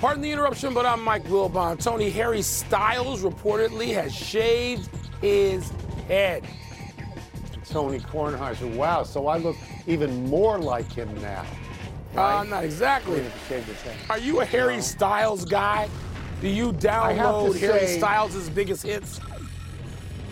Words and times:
Pardon 0.00 0.22
the 0.22 0.30
interruption, 0.30 0.74
but 0.74 0.86
I'm 0.86 1.02
Mike 1.02 1.24
Wilbon. 1.24 1.82
Tony 1.82 2.08
Harry 2.10 2.40
Styles 2.40 3.24
reportedly 3.24 3.92
has 3.94 4.14
shaved 4.14 4.88
his 5.20 5.72
head. 6.06 6.44
Tony 7.68 7.98
Kornheiser. 7.98 8.72
Wow, 8.76 9.02
so 9.02 9.26
I 9.26 9.38
look 9.38 9.56
even 9.88 10.28
more 10.28 10.56
like 10.56 10.90
him 10.92 11.12
now. 11.20 11.44
Right? 12.14 12.38
Uh, 12.38 12.44
not 12.44 12.64
exactly. 12.64 13.24
Are 14.08 14.18
you 14.18 14.40
a 14.40 14.44
Harry 14.44 14.76
no. 14.76 14.82
Styles 14.82 15.44
guy? 15.44 15.88
Do 16.40 16.48
you 16.48 16.72
download 16.74 17.58
Harry 17.58 17.86
say, 17.86 17.98
Styles' 17.98 18.48
biggest 18.50 18.84
hits? 18.84 19.20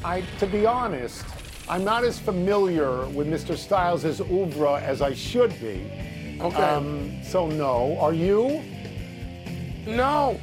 I, 0.05 0.21
to 0.39 0.47
be 0.47 0.65
honest, 0.65 1.25
I'm 1.69 1.83
not 1.83 2.05
as 2.05 2.21
familiar 2.21 3.05
with 3.09 3.27
Mr. 3.27 3.57
Styles' 3.57 4.21
oeuvre 4.21 4.81
as 4.81 5.03
I 5.03 5.13
should 5.13 5.59
be. 5.61 5.91
Okay. 6.41 6.57
Um, 6.57 7.21
so 7.25 7.49
no. 7.49 7.99
Are 7.99 8.13
you? 8.13 8.63
No. 9.87 10.41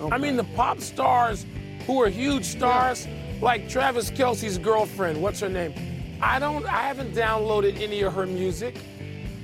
Okay. 0.00 0.14
I 0.14 0.18
mean, 0.18 0.36
the 0.36 0.44
pop 0.44 0.80
stars 0.80 1.46
who 1.86 2.00
are 2.00 2.08
huge 2.08 2.44
stars, 2.44 3.06
yeah. 3.06 3.14
like 3.40 3.68
Travis 3.68 4.10
Kelce's 4.10 4.58
girlfriend, 4.58 5.20
what's 5.20 5.40
her 5.40 5.48
name? 5.48 5.74
I 6.20 6.38
don't, 6.38 6.64
I 6.66 6.82
haven't 6.82 7.14
downloaded 7.14 7.80
any 7.80 8.02
of 8.02 8.14
her 8.14 8.26
music. 8.26 8.76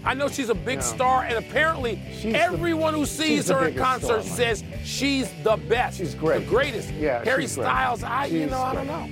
I 0.04 0.14
know 0.14 0.28
she's 0.28 0.48
a 0.48 0.54
big 0.54 0.80
star, 0.80 1.24
and 1.24 1.36
apparently 1.36 2.00
she's 2.16 2.34
everyone 2.34 2.92
the, 2.92 3.00
who 3.00 3.06
sees 3.06 3.48
her 3.48 3.66
in 3.66 3.76
concert 3.76 4.22
star, 4.22 4.36
says 4.36 4.64
she's 4.84 5.30
the 5.42 5.56
best. 5.56 5.98
She's 5.98 6.14
great. 6.14 6.44
The 6.44 6.46
greatest. 6.46 6.90
Yeah. 6.92 7.24
Harry 7.24 7.48
Styles, 7.48 8.04
I, 8.04 8.26
you 8.26 8.46
know, 8.46 8.60
I 8.60 8.74
don't 8.74 8.86
know. 8.86 9.08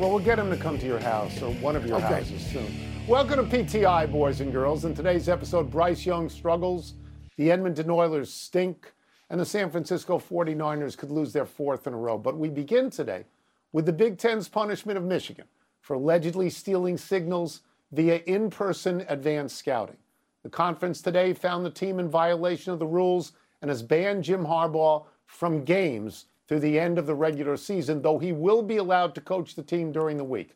Well, 0.00 0.10
we'll 0.10 0.24
get 0.24 0.38
him 0.38 0.50
to 0.50 0.56
come 0.56 0.78
to 0.78 0.86
your 0.86 0.98
house 0.98 1.40
or 1.42 1.52
one 1.54 1.76
of 1.76 1.86
your 1.86 1.96
okay. 1.96 2.06
houses 2.06 2.44
soon. 2.46 2.66
Welcome 3.06 3.48
to 3.48 3.56
PTI, 3.56 4.10
boys 4.10 4.40
and 4.40 4.50
girls. 4.50 4.86
In 4.86 4.94
today's 4.94 5.28
episode, 5.28 5.70
Bryce 5.70 6.04
Young 6.04 6.28
struggles 6.28 6.94
the 7.36 7.50
Edmonton 7.50 7.90
Oilers 7.90 8.32
stink, 8.32 8.92
and 9.28 9.40
the 9.40 9.44
San 9.44 9.70
Francisco 9.70 10.18
49ers 10.18 10.96
could 10.96 11.10
lose 11.10 11.32
their 11.32 11.46
fourth 11.46 11.86
in 11.86 11.94
a 11.94 11.96
row. 11.96 12.16
But 12.16 12.38
we 12.38 12.48
begin 12.48 12.90
today 12.90 13.24
with 13.72 13.86
the 13.86 13.92
Big 13.92 14.18
Ten's 14.18 14.48
punishment 14.48 14.96
of 14.96 15.04
Michigan 15.04 15.46
for 15.80 15.94
allegedly 15.94 16.48
stealing 16.48 16.96
signals 16.96 17.60
via 17.92 18.16
in 18.26 18.50
person 18.50 19.04
advanced 19.08 19.56
scouting. 19.56 19.96
The 20.42 20.50
conference 20.50 21.02
today 21.02 21.32
found 21.32 21.64
the 21.64 21.70
team 21.70 21.98
in 21.98 22.08
violation 22.08 22.72
of 22.72 22.78
the 22.78 22.86
rules 22.86 23.32
and 23.62 23.68
has 23.68 23.82
banned 23.82 24.24
Jim 24.24 24.44
Harbaugh 24.44 25.04
from 25.26 25.64
games 25.64 26.26
through 26.46 26.60
the 26.60 26.78
end 26.78 26.98
of 26.98 27.06
the 27.06 27.14
regular 27.14 27.56
season, 27.56 28.00
though 28.00 28.18
he 28.18 28.32
will 28.32 28.62
be 28.62 28.76
allowed 28.76 29.14
to 29.16 29.20
coach 29.20 29.54
the 29.54 29.62
team 29.62 29.90
during 29.90 30.16
the 30.16 30.24
week. 30.24 30.54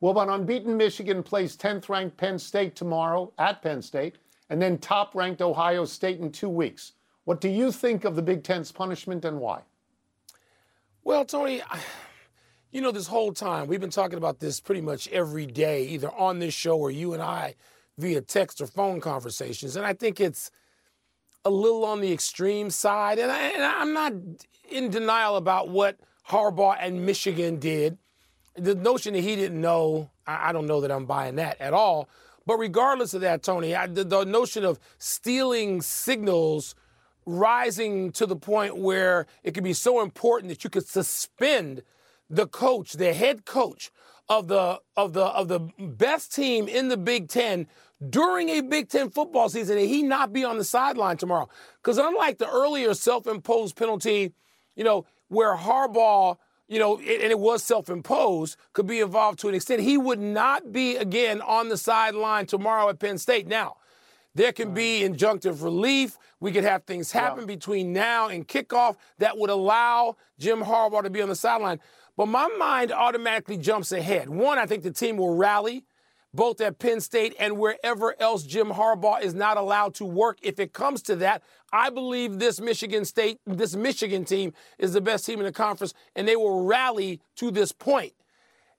Well, 0.00 0.14
but 0.14 0.28
unbeaten 0.28 0.76
Michigan 0.76 1.22
plays 1.22 1.56
10th 1.56 1.88
ranked 1.88 2.16
Penn 2.16 2.38
State 2.38 2.76
tomorrow 2.76 3.32
at 3.38 3.62
Penn 3.62 3.82
State 3.82 4.16
and 4.50 4.60
then 4.60 4.76
top 4.76 5.14
ranked 5.14 5.40
Ohio 5.40 5.84
State 5.84 6.18
in 6.18 6.30
two 6.30 6.48
weeks. 6.48 6.92
What 7.24 7.40
do 7.40 7.48
you 7.48 7.70
think 7.70 8.04
of 8.04 8.16
the 8.16 8.22
Big 8.22 8.42
Ten's 8.42 8.72
punishment 8.72 9.24
and 9.24 9.38
why? 9.38 9.62
Well, 11.04 11.24
Tony, 11.24 11.62
you 12.72 12.80
know, 12.80 12.90
this 12.90 13.06
whole 13.06 13.32
time 13.32 13.68
we've 13.68 13.80
been 13.80 13.88
talking 13.88 14.18
about 14.18 14.40
this 14.40 14.60
pretty 14.60 14.80
much 14.80 15.08
every 15.08 15.46
day, 15.46 15.86
either 15.86 16.10
on 16.10 16.40
this 16.40 16.52
show 16.52 16.76
or 16.76 16.90
you 16.90 17.14
and 17.14 17.22
I 17.22 17.54
via 17.96 18.20
text 18.20 18.60
or 18.60 18.66
phone 18.66 19.00
conversations. 19.00 19.76
And 19.76 19.86
I 19.86 19.92
think 19.92 20.20
it's 20.20 20.50
a 21.44 21.50
little 21.50 21.84
on 21.84 22.00
the 22.00 22.12
extreme 22.12 22.70
side. 22.70 23.18
And, 23.18 23.30
I, 23.30 23.80
am 23.80 23.94
not 23.94 24.12
in 24.68 24.90
denial 24.90 25.36
about 25.36 25.68
what 25.68 25.96
Harbaugh 26.28 26.76
and 26.80 27.06
Michigan 27.06 27.58
did. 27.58 27.98
The 28.56 28.74
notion 28.74 29.14
that 29.14 29.20
he 29.20 29.36
didn't 29.36 29.60
know, 29.60 30.10
I, 30.26 30.48
I 30.48 30.52
don't 30.52 30.66
know 30.66 30.80
that 30.80 30.90
I'm 30.90 31.06
buying 31.06 31.36
that 31.36 31.60
at 31.60 31.72
all. 31.72 32.08
But 32.46 32.58
regardless 32.58 33.14
of 33.14 33.20
that, 33.20 33.42
Tony, 33.42 33.74
I, 33.74 33.86
the, 33.86 34.04
the 34.04 34.24
notion 34.24 34.64
of 34.64 34.78
stealing 34.98 35.82
signals 35.82 36.74
rising 37.26 38.10
to 38.12 38.26
the 38.26 38.36
point 38.36 38.76
where 38.76 39.26
it 39.44 39.52
could 39.52 39.64
be 39.64 39.72
so 39.72 40.02
important 40.02 40.48
that 40.50 40.64
you 40.64 40.70
could 40.70 40.86
suspend 40.86 41.82
the 42.28 42.46
coach, 42.46 42.94
the 42.94 43.12
head 43.12 43.44
coach 43.44 43.90
of 44.28 44.46
the 44.46 44.80
of 44.96 45.12
the 45.12 45.24
of 45.24 45.48
the 45.48 45.58
best 45.78 46.34
team 46.34 46.68
in 46.68 46.88
the 46.88 46.96
Big 46.96 47.28
Ten 47.28 47.66
during 48.08 48.48
a 48.48 48.60
Big 48.60 48.88
Ten 48.88 49.10
football 49.10 49.48
season, 49.48 49.76
and 49.76 49.88
he 49.88 50.02
not 50.02 50.32
be 50.32 50.44
on 50.44 50.56
the 50.56 50.64
sideline 50.64 51.16
tomorrow. 51.16 51.48
Because 51.82 51.98
unlike 51.98 52.38
the 52.38 52.48
earlier 52.48 52.94
self-imposed 52.94 53.76
penalty, 53.76 54.32
you 54.76 54.84
know, 54.84 55.04
where 55.28 55.56
Harbaugh 55.56 56.38
you 56.70 56.78
know, 56.78 56.98
and 56.98 57.06
it 57.08 57.38
was 57.38 57.64
self 57.64 57.90
imposed, 57.90 58.56
could 58.72 58.86
be 58.86 59.00
involved 59.00 59.40
to 59.40 59.48
an 59.48 59.56
extent. 59.56 59.82
He 59.82 59.98
would 59.98 60.20
not 60.20 60.72
be, 60.72 60.96
again, 60.96 61.42
on 61.42 61.68
the 61.68 61.76
sideline 61.76 62.46
tomorrow 62.46 62.88
at 62.88 63.00
Penn 63.00 63.18
State. 63.18 63.48
Now, 63.48 63.78
there 64.36 64.52
can 64.52 64.72
be 64.72 65.00
injunctive 65.00 65.64
relief. 65.64 66.16
We 66.38 66.52
could 66.52 66.62
have 66.62 66.84
things 66.84 67.10
happen 67.10 67.40
yeah. 67.40 67.46
between 67.46 67.92
now 67.92 68.28
and 68.28 68.46
kickoff 68.46 68.96
that 69.18 69.36
would 69.36 69.50
allow 69.50 70.16
Jim 70.38 70.62
Harbaugh 70.62 71.02
to 71.02 71.10
be 71.10 71.20
on 71.20 71.28
the 71.28 71.34
sideline. 71.34 71.80
But 72.16 72.26
my 72.26 72.46
mind 72.56 72.92
automatically 72.92 73.56
jumps 73.56 73.90
ahead. 73.90 74.28
One, 74.28 74.56
I 74.56 74.66
think 74.66 74.84
the 74.84 74.92
team 74.92 75.16
will 75.16 75.34
rally 75.34 75.84
both 76.32 76.60
at 76.60 76.78
Penn 76.78 77.00
State 77.00 77.34
and 77.38 77.58
wherever 77.58 78.14
else 78.20 78.44
Jim 78.44 78.68
Harbaugh 78.68 79.20
is 79.20 79.34
not 79.34 79.56
allowed 79.56 79.94
to 79.94 80.04
work 80.04 80.38
if 80.42 80.60
it 80.60 80.72
comes 80.72 81.02
to 81.02 81.16
that. 81.16 81.42
I 81.72 81.90
believe 81.90 82.38
this 82.38 82.60
Michigan 82.60 83.04
State, 83.04 83.38
this 83.46 83.74
Michigan 83.74 84.24
team 84.24 84.52
is 84.78 84.92
the 84.92 85.00
best 85.00 85.26
team 85.26 85.40
in 85.40 85.46
the 85.46 85.52
conference, 85.52 85.94
and 86.14 86.26
they 86.26 86.36
will 86.36 86.64
rally 86.64 87.20
to 87.36 87.50
this 87.50 87.72
point. 87.72 88.12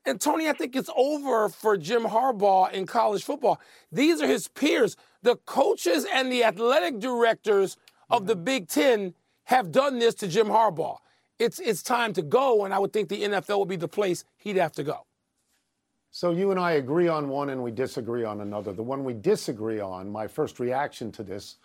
And 0.06 0.20
Tony, 0.20 0.50
I 0.50 0.54
think 0.54 0.76
it's 0.76 0.90
over 0.96 1.48
for 1.50 1.78
Jim 1.78 2.04
Harbaugh 2.04 2.72
in 2.72 2.88
college 2.88 3.24
football. 3.24 3.60
These 3.92 4.22
are 4.22 4.28
his 4.28 4.48
peers. 4.48 4.96
The 5.22 5.36
coaches 5.36 6.08
and 6.12 6.32
the 6.32 6.44
athletic 6.44 7.00
directors 7.00 7.78
of 8.10 8.26
the 8.26 8.36
Big 8.36 8.68
Ten 8.68 9.14
have 9.46 9.72
done 9.72 10.00
this 10.00 10.16
to 10.16 10.28
Jim 10.28 10.48
Harbaugh. 10.48 10.98
It's, 11.38 11.60
it's 11.60 11.84
time 11.84 12.14
to 12.14 12.22
go, 12.22 12.66
and 12.66 12.74
I 12.74 12.80
would 12.80 12.94
think 12.94 13.10
the 13.10 13.24
NFL 13.24 13.60
would 13.60 13.68
be 13.68 13.76
the 13.76 13.88
place 13.88 14.24
he'd 14.38 14.58
have 14.58 14.72
to 14.74 14.84
go. 14.84 15.06
So 16.14 16.32
you 16.32 16.52
and 16.52 16.60
I 16.60 16.74
agree 16.74 17.08
on 17.08 17.30
one 17.30 17.50
and 17.50 17.64
we 17.64 17.72
disagree 17.72 18.26
on 18.26 18.42
another. 18.42 18.74
The 18.74 18.84
one 18.84 19.06
we 19.06 19.14
disagree 19.14 19.80
on, 19.80 20.12
my 20.12 20.28
first 20.28 20.60
reaction 20.60 21.10
to 21.14 21.24
this 21.24 21.56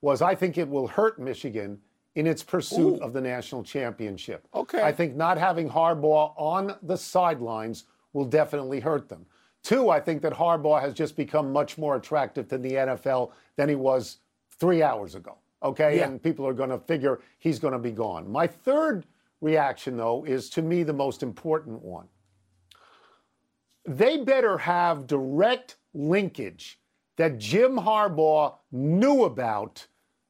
was 0.00 0.22
I 0.22 0.32
think 0.32 0.58
it 0.58 0.68
will 0.68 0.86
hurt 0.86 1.18
Michigan 1.18 1.80
in 2.14 2.24
its 2.24 2.42
pursuit 2.44 3.00
Ooh. 3.00 3.02
of 3.02 3.12
the 3.12 3.20
national 3.20 3.64
championship. 3.64 4.46
Okay. 4.54 4.80
I 4.80 4.92
think 4.92 5.16
not 5.16 5.38
having 5.38 5.68
Harbaugh 5.68 6.32
on 6.36 6.76
the 6.84 6.96
sidelines 6.96 7.84
will 8.12 8.24
definitely 8.24 8.78
hurt 8.78 9.08
them. 9.08 9.26
Two, 9.64 9.90
I 9.90 9.98
think 9.98 10.22
that 10.22 10.32
Harbaugh 10.32 10.80
has 10.80 10.94
just 10.94 11.16
become 11.16 11.52
much 11.52 11.76
more 11.76 11.96
attractive 11.96 12.46
to 12.48 12.58
the 12.58 12.72
NFL 12.72 13.32
than 13.56 13.68
he 13.68 13.74
was 13.74 14.18
three 14.52 14.84
hours 14.84 15.16
ago. 15.16 15.36
Okay. 15.64 15.98
Yeah. 15.98 16.06
And 16.06 16.22
people 16.22 16.46
are 16.46 16.54
going 16.54 16.70
to 16.70 16.78
figure 16.78 17.18
he's 17.40 17.58
going 17.58 17.72
to 17.72 17.78
be 17.80 17.90
gone. 17.90 18.30
My 18.30 18.46
third 18.46 19.04
reaction, 19.40 19.96
though, 19.96 20.24
is 20.24 20.48
to 20.50 20.62
me 20.62 20.84
the 20.84 20.92
most 20.92 21.24
important 21.24 21.82
one 21.82 22.06
they 23.86 24.18
better 24.18 24.58
have 24.58 25.06
direct 25.06 25.76
linkage 25.94 26.78
that 27.16 27.38
Jim 27.38 27.76
Harbaugh 27.76 28.54
knew 28.72 29.24
about 29.24 29.86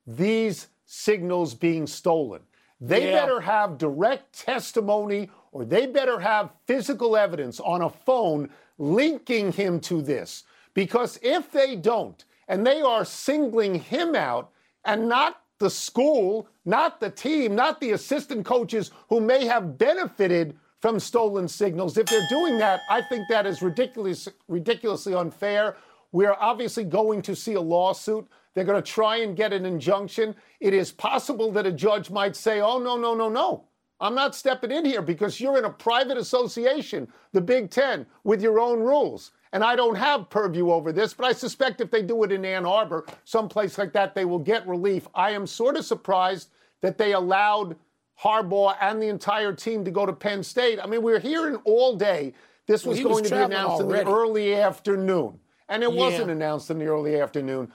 these 0.07 0.69
signals 0.85 1.55
being 1.55 1.87
stolen. 1.87 2.43
They 2.81 3.11
yeah. 3.11 3.21
better 3.21 3.41
have 3.41 3.79
direct 3.79 4.39
testimony 4.39 5.31
or 5.53 5.65
they 5.65 5.87
better 5.87 6.21
have 6.21 6.51
physical 6.67 7.17
evidence 7.17 7.59
on 7.61 7.83
a 7.83 7.91
phone 7.91 8.51
linking 8.79 9.53
him 9.53 9.81
to 9.81 10.03
this. 10.03 10.45
Because 10.75 11.19
if 11.23 11.51
they 11.51 11.75
don't, 11.75 12.25
and 12.49 12.67
they 12.67 12.81
are 12.81 13.05
singling 13.05 13.75
him 13.75 14.15
out 14.15 14.51
and 14.85 15.09
not 15.09 15.43
the 15.59 15.71
school, 15.71 16.49
not 16.65 17.01
the 17.01 17.11
team, 17.11 17.55
not 17.55 17.81
the 17.81 17.93
assistant 17.93 18.45
coaches 18.45 18.91
who 19.09 19.21
may 19.21 19.47
have 19.47 19.79
benefited 19.79 20.57
from 20.87 21.01
stolen 21.01 21.49
signals. 21.49 21.99
If 21.99 22.07
they're 22.07 22.29
doing 22.29 22.59
that, 22.59 22.83
I 22.89 23.03
think 23.03 23.27
that 23.29 23.45
is 23.45 23.61
ridiculous, 23.61 24.29
ridiculously 24.47 25.15
unfair. 25.15 25.77
We're 26.13 26.37
obviously 26.39 26.85
going 26.85 27.23
to 27.23 27.35
see 27.35 27.55
a 27.55 27.61
lawsuit. 27.61 28.29
They're 28.55 28.63
going 28.63 28.81
to 28.81 28.89
try 28.89 29.17
and 29.17 29.37
get 29.37 29.53
an 29.53 29.67
injunction. 29.67 30.37
It 30.61 30.73
is 30.73 30.93
possible 30.93 31.51
that 31.51 31.67
a 31.67 31.73
judge 31.73 32.09
might 32.09 32.37
say, 32.37 32.61
oh, 32.61 32.79
no, 32.79 32.97
no, 32.97 33.17
no, 33.17 33.29
no. 33.29 33.65
I'm 33.99 34.15
not 34.15 34.37
stepping 34.37 34.71
in 34.71 34.85
here 34.85 35.03
because 35.03 35.41
you're 35.41 35.59
in 35.59 35.65
a 35.65 35.71
private 35.71 36.19
association, 36.19 37.09
the 37.33 37.41
Big 37.41 37.69
Ten, 37.69 38.07
with 38.23 38.41
your 38.41 38.61
own 38.61 38.79
rules. 38.79 39.33
And 39.53 39.65
I 39.65 39.75
don't 39.75 39.97
have 39.97 40.31
purview 40.31 40.71
over 40.71 40.93
this, 40.93 41.13
but 41.13 41.27
I 41.27 41.33
suspect 41.33 41.81
if 41.81 41.91
they 41.91 42.03
do 42.03 42.23
it 42.23 42.31
in 42.31 42.45
Ann 42.45 42.65
Arbor, 42.65 43.07
someplace 43.25 43.77
like 43.77 43.93
that, 43.95 44.15
they 44.15 44.25
will 44.25 44.39
get 44.39 44.65
relief. 44.69 45.09
I 45.17 45.33
am 45.33 45.49
sort 45.49 45.77
of 45.77 45.85
surprised 45.85 46.51
that 46.81 46.97
they 46.97 47.15
allowed 47.15 47.75
Harbaugh 48.23 48.77
and 48.81 49.01
the 49.01 49.09
entire 49.09 49.53
team 49.53 49.85
to 49.85 49.91
go 49.91 50.07
to 50.07 50.13
Penn 50.13 50.43
State. 50.43 50.79
I 50.83 50.87
mean, 50.87 51.03
we 51.03 51.13
are 51.13 51.19
hearing 51.19 51.57
all 51.65 51.97
day 51.97 52.33
this 52.67 52.85
was 52.85 52.99
well, 52.99 53.05
going 53.05 53.23
was 53.23 53.31
to 53.31 53.37
be 53.37 53.43
announced 53.43 53.83
already. 53.83 54.01
in 54.01 54.07
the 54.07 54.13
early 54.13 54.55
afternoon. 54.55 55.39
And 55.69 55.83
it 55.83 55.93
yeah. 55.93 55.99
wasn't 55.99 56.31
announced 56.31 56.71
in 56.71 56.79
the 56.79 56.87
early 56.87 57.21
afternoon. 57.21 57.73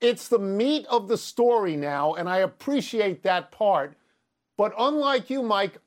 It's 0.00 0.28
the 0.28 0.38
meat 0.38 0.86
of 0.86 1.08
the 1.08 1.18
story 1.18 1.76
now, 1.76 2.14
and 2.14 2.28
I 2.28 2.38
appreciate 2.38 3.22
that 3.24 3.50
part. 3.50 3.96
But 4.56 4.72
unlike 4.78 5.28
you, 5.28 5.42
Mike, 5.42 5.78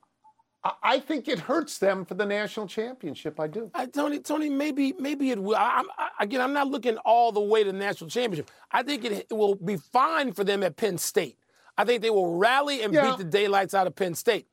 I 0.81 0.99
think 0.99 1.27
it 1.27 1.39
hurts 1.39 1.77
them 1.77 2.05
for 2.05 2.13
the 2.13 2.25
national 2.25 2.67
championship. 2.67 3.39
I 3.39 3.47
do. 3.47 3.69
I, 3.73 3.87
Tony, 3.87 4.19
Tony, 4.19 4.49
maybe, 4.49 4.93
maybe 4.97 5.31
it 5.31 5.41
will. 5.41 5.55
I, 5.55 5.83
I, 5.97 6.09
again, 6.21 6.41
I'm 6.41 6.53
not 6.53 6.67
looking 6.67 6.97
all 6.97 7.31
the 7.31 7.41
way 7.41 7.63
to 7.63 7.71
the 7.71 7.77
national 7.77 8.09
championship. 8.09 8.49
I 8.71 8.81
think 8.83 9.03
it, 9.03 9.27
it, 9.29 9.33
will 9.33 9.55
be 9.55 9.77
fine 9.77 10.31
for 10.31 10.43
them 10.43 10.63
at 10.63 10.77
Penn 10.77 10.97
State. 10.97 11.37
I 11.77 11.85
think 11.85 12.01
they 12.01 12.09
will 12.09 12.35
rally 12.37 12.81
and 12.83 12.93
yeah. 12.93 13.09
beat 13.09 13.17
the 13.17 13.23
daylights 13.23 13.73
out 13.73 13.87
of 13.87 13.95
Penn 13.95 14.15
State. 14.15 14.47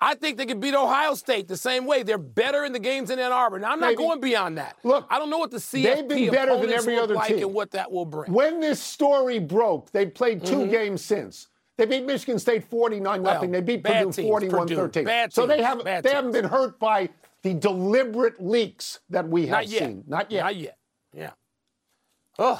I 0.00 0.16
think 0.16 0.36
they 0.36 0.46
can 0.46 0.58
beat 0.58 0.74
Ohio 0.74 1.14
State 1.14 1.46
the 1.46 1.56
same 1.56 1.86
way. 1.86 2.02
They're 2.02 2.18
better 2.18 2.64
in 2.64 2.72
the 2.72 2.80
games 2.80 3.10
in 3.10 3.20
Ann 3.20 3.30
Arbor. 3.30 3.60
Now, 3.60 3.70
I'm 3.70 3.78
not 3.78 3.94
going 3.94 4.20
beyond 4.20 4.58
that. 4.58 4.76
Look, 4.82 5.06
I 5.08 5.18
don't 5.20 5.30
know 5.30 5.38
what 5.38 5.52
the 5.52 5.58
CFP 5.58 5.82
they've 5.82 6.08
been 6.08 6.30
better 6.32 6.56
than 6.56 6.70
every 6.72 6.98
other 6.98 7.14
like 7.14 7.28
team. 7.28 7.38
and 7.38 7.54
what 7.54 7.70
that 7.70 7.92
will 7.92 8.04
bring. 8.04 8.32
When 8.32 8.58
this 8.58 8.80
story 8.82 9.38
broke, 9.38 9.92
they 9.92 10.06
played 10.06 10.44
2 10.44 10.56
Mm-hmm. 10.56 10.70
games 10.72 11.04
since. 11.04 11.48
They 11.78 11.86
beat 11.86 12.04
Michigan 12.04 12.38
State 12.38 12.64
49 12.64 13.22
Well, 13.22 13.34
nothing. 13.34 13.50
They 13.52 13.60
beat 13.60 13.84
Purdue 13.84 14.12
41 14.12 14.68
13. 14.68 15.30
So 15.30 15.46
they 15.46 15.62
haven't 15.62 15.84
they 15.84 16.10
haven't 16.10 16.32
been 16.32 16.44
hurt 16.44 16.78
by 16.78 17.08
the 17.42 17.54
deliberate 17.54 18.42
leaks 18.44 19.00
that 19.10 19.28
we 19.28 19.42
have 19.46 19.62
Not 19.62 19.68
seen. 19.68 20.04
Not 20.06 20.30
yet. 20.30 20.42
Not 20.44 20.56
yet. 20.56 20.78
Yeah. 21.12 21.30
Ugh. 22.38 22.58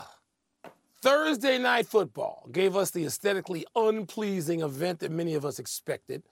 Thursday 1.02 1.58
night 1.58 1.88
football 1.88 2.48
gave 2.52 2.76
us 2.76 2.92
the 2.92 3.04
aesthetically 3.04 3.66
unpleasing 3.74 4.60
event 4.60 5.00
that 5.00 5.10
many 5.10 5.34
of 5.34 5.44
us 5.44 5.58
expected. 5.58 6.22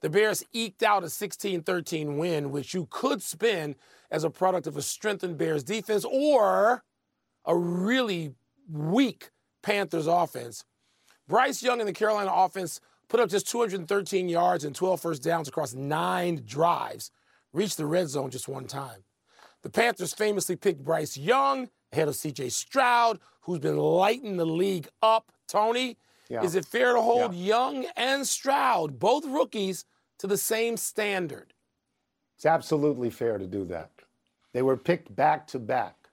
The 0.00 0.10
Bears 0.10 0.44
eked 0.52 0.82
out 0.82 1.04
a 1.04 1.08
16 1.08 1.62
13 1.62 2.18
win, 2.18 2.50
which 2.50 2.74
you 2.74 2.88
could 2.90 3.22
spin 3.22 3.76
as 4.10 4.24
a 4.24 4.30
product 4.30 4.66
of 4.66 4.76
a 4.76 4.82
strengthened 4.82 5.38
Bears 5.38 5.62
defense 5.62 6.04
or 6.04 6.82
a 7.44 7.56
really 7.56 8.34
weak 8.68 9.30
Panthers 9.62 10.08
offense. 10.08 10.64
Bryce 11.28 11.62
Young 11.62 11.78
and 11.78 11.88
the 11.88 11.92
Carolina 11.92 12.32
offense 12.34 12.80
put 13.08 13.20
up 13.20 13.30
just 13.30 13.48
213 13.48 14.28
yards 14.28 14.64
and 14.64 14.74
12 14.74 15.00
first 15.00 15.22
downs 15.22 15.46
across 15.46 15.74
nine 15.74 16.42
drives, 16.44 17.12
reached 17.52 17.76
the 17.76 17.86
red 17.86 18.08
zone 18.08 18.30
just 18.30 18.48
one 18.48 18.66
time. 18.66 19.04
The 19.62 19.70
Panthers 19.70 20.12
famously 20.12 20.56
picked 20.56 20.82
Bryce 20.82 21.16
Young 21.16 21.68
ahead 21.92 22.08
of 22.08 22.14
CJ 22.14 22.50
Stroud, 22.50 23.18
who's 23.42 23.58
been 23.58 23.76
lighting 23.76 24.36
the 24.36 24.46
league 24.46 24.88
up. 25.02 25.32
Tony, 25.46 25.96
Yeah. 26.28 26.42
is 26.42 26.54
it 26.54 26.66
fair 26.66 26.92
to 26.94 27.00
hold 27.00 27.34
Yeah. 27.34 27.46
Young 27.56 27.84
and 27.96 28.26
Stroud, 28.26 28.98
both 28.98 29.24
rookies, 29.24 29.84
to 30.18 30.26
the 30.26 30.36
same 30.38 30.76
standard? 30.76 31.54
It's 32.36 32.46
absolutely 32.46 33.10
fair 33.10 33.38
to 33.38 33.46
do 33.46 33.64
that. 33.66 33.90
They 34.52 34.62
were 34.62 34.76
picked 34.76 35.14
back 35.14 35.46
to 35.48 35.58
back. 35.58 36.10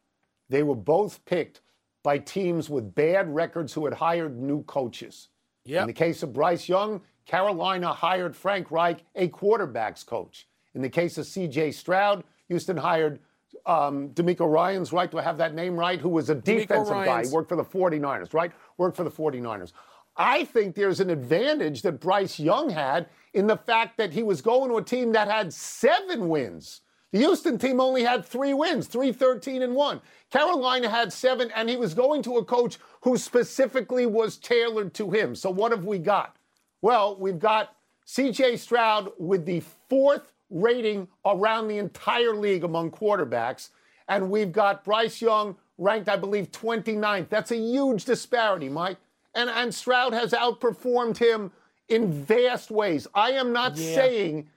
They 0.50 0.64
were 0.64 0.76
both 0.76 1.24
picked 1.26 1.62
by 2.04 2.20
teams 2.20 2.70
with 2.70 2.96
bad 2.96 3.34
records 3.34 3.74
who 3.74 3.86
had 3.86 3.96
hired 3.96 4.38
new 4.40 4.64
coaches. 4.64 5.30
In 5.66 5.88
the 5.88 5.94
case 5.94 6.22
of 6.22 6.32
Bryce 6.34 6.70
Young, 6.70 7.02
Carolina 7.26 7.92
hired 7.92 8.36
Frank 8.36 8.70
Reich, 8.70 9.04
a 9.16 9.28
quarterbacks 9.30 10.06
coach. 10.06 10.48
In 10.76 10.82
the 10.84 10.90
case 10.90 11.18
of 11.18 11.26
CJ 11.26 11.72
Stroud, 11.74 12.24
Houston 12.48 12.78
hired 12.78 13.20
um, 13.66 14.10
DeMeco 14.10 14.52
Ryans, 14.52 14.94
right? 14.94 15.10
Do 15.10 15.18
I 15.18 15.22
have 15.22 15.38
that 15.38 15.54
name 15.54 15.76
right? 15.76 16.00
Who 16.00 16.10
was 16.10 16.30
a 16.30 16.36
defensive 16.36 16.94
guy. 16.94 17.26
He 17.26 17.30
worked 17.32 17.50
for 17.50 17.56
the 17.56 17.64
49ers, 17.64 18.34
right? 18.34 18.52
Worked 18.78 18.98
for 18.98 19.04
the 19.04 19.12
49ers. 19.12 19.72
I 20.18 20.46
think 20.46 20.76
there's 20.76 21.00
an 21.00 21.10
advantage 21.10 21.82
that 21.82 22.00
Bryce 22.00 22.40
Young 22.40 22.70
had 22.70 23.08
in 23.34 23.48
the 23.48 23.58
fact 23.58 23.98
that 23.98 24.14
he 24.14 24.24
was 24.24 24.42
going 24.42 24.70
to 24.70 24.78
a 24.78 24.82
team 24.82 25.12
that 25.12 25.28
had 25.30 25.54
seven 25.54 26.30
wins. 26.30 26.82
The 27.12 27.20
Houston 27.20 27.58
team 27.58 27.80
only 27.80 28.04
had 28.04 28.26
three 28.26 28.54
wins, 28.54 28.88
3 28.88 29.12
13 29.12 29.62
and 29.62 29.76
1. 29.76 30.02
Carolina 30.32 30.90
had 30.90 31.14
seven, 31.14 31.50
and 31.56 31.70
he 31.70 31.78
was 31.78 31.94
going 31.94 32.22
to 32.24 32.38
a 32.38 32.46
coach 32.46 32.78
who 33.02 33.18
specifically 33.18 34.06
was 34.06 34.38
tailored 34.38 34.94
to 34.96 35.12
him. 35.12 35.36
So, 35.36 35.50
what 35.50 35.72
have 35.72 35.86
we 35.86 35.98
got? 35.98 36.36
Well, 36.82 37.18
we've 37.18 37.40
got 37.40 37.76
CJ 38.06 38.60
Stroud 38.60 39.12
with 39.18 39.46
the 39.46 39.62
fourth 39.90 40.34
rating 40.50 41.08
around 41.26 41.68
the 41.68 41.78
entire 41.78 42.36
league 42.36 42.64
among 42.64 42.92
quarterbacks. 42.92 43.70
And 44.08 44.30
we've 44.30 44.52
got 44.52 44.84
Bryce 44.84 45.22
Young 45.22 45.56
ranked, 45.78 46.10
I 46.10 46.16
believe, 46.16 46.52
29th. 46.52 47.30
That's 47.30 47.52
a 47.52 47.58
huge 47.58 48.06
disparity, 48.06 48.70
Mike. 48.70 48.98
And, 49.34 49.50
and 49.50 49.74
Stroud 49.74 50.14
has 50.14 50.32
outperformed 50.32 51.18
him 51.18 51.52
in 51.90 52.12
vast 52.12 52.72
ways. 52.72 53.08
I 53.14 53.32
am 53.32 53.52
not 53.52 53.76
Yeah. 53.78 53.96
saying 53.96 54.50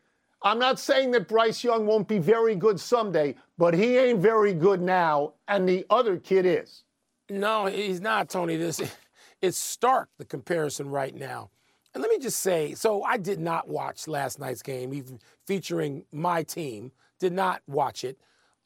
I'm 0.42 0.60
not 0.60 0.78
saying 0.78 1.10
that 1.12 1.26
Bryce 1.26 1.64
Young 1.64 1.84
won't 1.84 2.06
be 2.06 2.18
very 2.18 2.54
good 2.54 2.78
someday, 2.78 3.34
but 3.58 3.74
he 3.74 3.96
ain't 3.98 4.20
very 4.20 4.54
good 4.54 4.80
now, 4.80 5.32
and 5.48 5.68
the 5.68 5.84
other 5.90 6.16
kid 6.16 6.46
is. 6.46 6.84
No, 7.28 7.66
he's 7.66 8.00
not, 8.00 8.28
Tony. 8.28 8.54
This 8.56 8.80
it's 9.42 9.58
stark 9.58 10.08
the 10.16 10.24
comparison 10.24 10.90
right 10.90 11.14
now. 11.14 11.50
And 11.98 12.02
let 12.04 12.10
me 12.12 12.20
just 12.20 12.38
say, 12.38 12.74
so 12.74 13.02
I 13.02 13.16
did 13.16 13.40
not 13.40 13.66
watch 13.66 14.06
last 14.06 14.38
night's 14.38 14.62
game, 14.62 14.94
even 14.94 15.18
featuring 15.48 16.04
my 16.12 16.44
team. 16.44 16.92
Did 17.18 17.32
not 17.32 17.60
watch 17.66 18.04
it, 18.04 18.16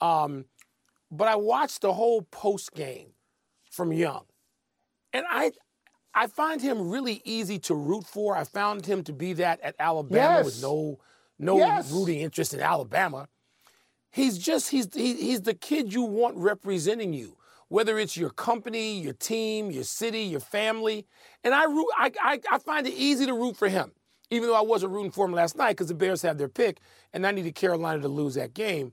um, 0.02 0.44
but 1.11 1.29
I 1.29 1.37
watched 1.37 1.81
the 1.81 1.94
whole 1.94 2.20
post 2.20 2.75
game 2.75 3.14
from 3.70 3.90
Young, 3.90 4.25
and 5.14 5.25
I. 5.31 5.52
I 6.14 6.26
find 6.26 6.61
him 6.61 6.90
really 6.90 7.23
easy 7.25 7.58
to 7.61 7.75
root 7.75 8.05
for. 8.05 8.37
I 8.37 8.44
found 8.44 8.84
him 8.84 9.02
to 9.05 9.14
be 9.14 9.32
that 9.32 9.62
at 9.62 9.75
Alabama 9.79 10.34
Yes. 10.37 10.44
with 10.44 10.62
no 10.62 10.99
no 11.38 11.56
Yes. 11.56 11.90
rooting 11.90 12.20
interest 12.20 12.52
in 12.52 12.61
Alabama. 12.61 13.29
He's 14.11 14.37
just 14.37 14.69
he's 14.69 14.93
he, 14.93 15.14
he's 15.14 15.40
the 15.40 15.55
kid 15.55 15.94
you 15.94 16.02
want 16.02 16.37
representing 16.37 17.14
you, 17.14 17.38
whether 17.73 17.99
it's 17.99 18.19
your 18.19 18.29
company, 18.29 19.01
your 19.01 19.15
team, 19.15 19.71
your 19.71 19.83
city, 19.85 20.21
your 20.25 20.41
family. 20.41 21.07
And 21.43 21.55
I 21.55 21.65
root 21.65 21.87
I 21.97 22.13
I, 22.23 22.41
I 22.51 22.59
find 22.59 22.87
it 22.87 22.93
easy 22.93 23.25
to 23.25 23.33
root 23.33 23.57
for 23.57 23.69
him, 23.69 23.93
even 24.31 24.49
though 24.49 24.55
I 24.55 24.61
wasn't 24.61 24.93
rooting 24.93 25.11
for 25.11 25.25
him 25.25 25.33
last 25.33 25.57
night 25.57 25.71
because 25.71 25.89
the 25.89 25.95
Bears 25.95 26.21
have 26.21 26.37
their 26.37 26.49
pick 26.51 26.81
and 27.15 27.27
I 27.27 27.31
needed 27.31 27.55
Carolina 27.55 28.03
to 28.03 28.09
lose 28.09 28.35
that 28.35 28.53
game. 28.53 28.93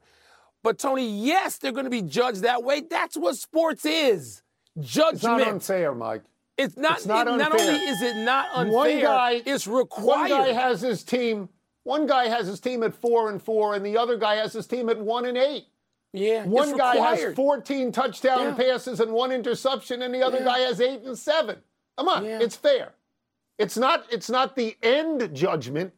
But 0.63 0.79
Tony, 0.79 1.07
yes, 1.09 1.57
they're 1.57 1.73
going 1.73 1.83
to 1.85 1.89
be 1.89 2.01
judged 2.01 2.41
that 2.43 2.63
way. 2.63 2.81
That's 2.81 3.17
what 3.17 3.35
sports 3.35 3.83
is. 3.85 4.43
Judgment. 4.79 5.13
It's 5.15 5.23
not 5.23 5.41
unfair, 5.47 5.93
Mike. 5.93 6.21
It's 6.57 6.77
not. 6.77 6.97
It's 6.97 7.05
not 7.05 7.27
it- 7.27 7.35
not 7.37 7.51
only 7.59 7.73
is 7.73 8.01
it 8.01 8.15
not 8.23 8.47
unfair, 8.53 8.73
One 8.73 8.99
guy, 9.01 9.41
it's 9.45 9.67
One 9.67 9.77
required. 9.77 10.29
guy 10.29 10.51
has 10.53 10.79
his 10.81 11.03
team. 11.03 11.49
One 11.83 12.07
guy 12.07 12.27
has 12.29 12.47
his 12.47 12.59
team 12.61 12.83
at 12.83 12.93
four 12.93 13.29
and 13.29 13.41
four, 13.41 13.73
and 13.75 13.85
the 13.85 13.97
other 13.97 14.15
guy 14.17 14.35
has 14.35 14.53
his 14.53 14.67
team 14.67 14.87
at 14.89 14.99
one 14.99 15.25
and 15.25 15.37
eight. 15.37 15.65
Yeah, 16.13 16.45
One 16.45 16.75
guy 16.77 16.95
has 16.97 17.33
14 17.35 17.91
touchdown 17.91 18.39
Yeah. 18.39 18.53
passes 18.55 18.99
and 18.99 19.11
one 19.11 19.31
interception, 19.31 20.01
and 20.01 20.13
the 20.13 20.23
other 20.23 20.39
Yeah. 20.39 20.45
guy 20.45 20.59
has 20.59 20.81
eight 20.81 21.01
and 21.03 21.17
seven. 21.17 21.61
Come 21.97 22.07
on, 22.09 22.25
Yeah. 22.25 22.39
it's 22.41 22.55
fair. 22.55 22.93
It's 23.57 23.77
not. 23.77 24.05
It's 24.09 24.29
not 24.29 24.55
the 24.55 24.77
end 24.81 25.35
judgment, 25.35 25.93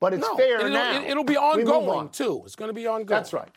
but 0.00 0.12
it's 0.14 0.26
no, 0.26 0.36
fair 0.36 0.68
now. 0.68 0.96
it'll, 0.96 1.10
it'll 1.10 1.24
be 1.24 1.36
ongoing 1.36 1.88
on. 1.88 2.10
too. 2.10 2.42
It's 2.44 2.56
going 2.56 2.68
to 2.70 2.74
be 2.74 2.86
ongoing. 2.86 3.06
That's 3.06 3.32
right. 3.32 3.50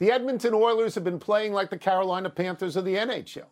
The 0.00 0.10
Edmonton 0.12 0.54
Oilers 0.54 0.94
have 0.94 1.04
been 1.04 1.18
playing 1.20 1.52
like 1.52 1.70
the 1.70 1.78
Carolina 1.78 2.30
Panthers 2.30 2.76
of 2.76 2.84
the 2.84 2.96
NHL. 2.96 3.46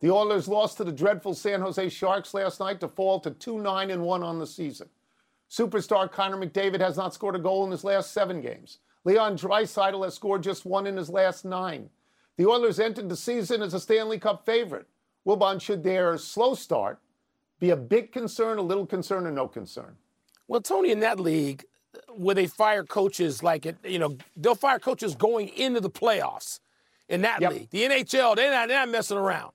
The 0.00 0.10
Oilers 0.10 0.48
lost 0.48 0.78
to 0.78 0.84
the 0.84 0.92
dreadful 0.92 1.32
San 1.34 1.60
Jose 1.60 1.88
Sharks 1.88 2.34
last 2.34 2.60
night 2.60 2.80
to 2.80 2.88
fall 2.88 3.20
to 3.20 3.30
2 3.30 3.58
9 3.60 3.90
and 3.90 4.02
1 4.02 4.22
on 4.22 4.38
the 4.38 4.46
season. 4.46 4.88
Superstar 5.50 6.10
Connor 6.10 6.38
McDavid 6.38 6.80
has 6.80 6.96
not 6.96 7.14
scored 7.14 7.36
a 7.36 7.38
goal 7.38 7.64
in 7.64 7.70
his 7.70 7.84
last 7.84 8.12
seven 8.12 8.40
games. 8.40 8.78
Leon 9.04 9.36
Draisaitl 9.36 10.04
has 10.04 10.14
scored 10.14 10.42
just 10.42 10.64
one 10.64 10.86
in 10.86 10.96
his 10.96 11.08
last 11.10 11.44
nine. 11.44 11.90
The 12.36 12.46
Oilers 12.46 12.80
entered 12.80 13.08
the 13.08 13.16
season 13.16 13.62
as 13.62 13.74
a 13.74 13.80
Stanley 13.80 14.18
Cup 14.18 14.46
favorite. 14.46 14.86
Wilbon, 15.26 15.60
should 15.60 15.82
their 15.82 16.16
slow 16.18 16.54
start 16.54 16.98
be 17.60 17.70
a 17.70 17.76
big 17.76 18.12
concern, 18.12 18.58
a 18.58 18.62
little 18.62 18.86
concern, 18.86 19.26
or 19.26 19.30
no 19.30 19.46
concern? 19.46 19.96
Well, 20.48 20.60
Tony, 20.60 20.90
in 20.90 21.00
that 21.00 21.20
league, 21.20 21.64
where 22.08 22.34
they 22.34 22.46
fire 22.46 22.84
coaches 22.84 23.42
like 23.42 23.66
it, 23.66 23.76
you 23.84 23.98
know, 23.98 24.16
they'll 24.36 24.54
fire 24.54 24.78
coaches 24.78 25.14
going 25.14 25.48
into 25.48 25.80
the 25.80 25.90
playoffs. 25.90 26.60
In 27.08 27.22
that 27.22 27.42
Yep. 27.42 27.52
league, 27.52 27.70
the 27.70 27.82
NHL, 27.82 28.34
they're 28.36 28.50
not, 28.50 28.68
they're 28.68 28.78
not 28.78 28.88
messing 28.88 29.18
around. 29.18 29.52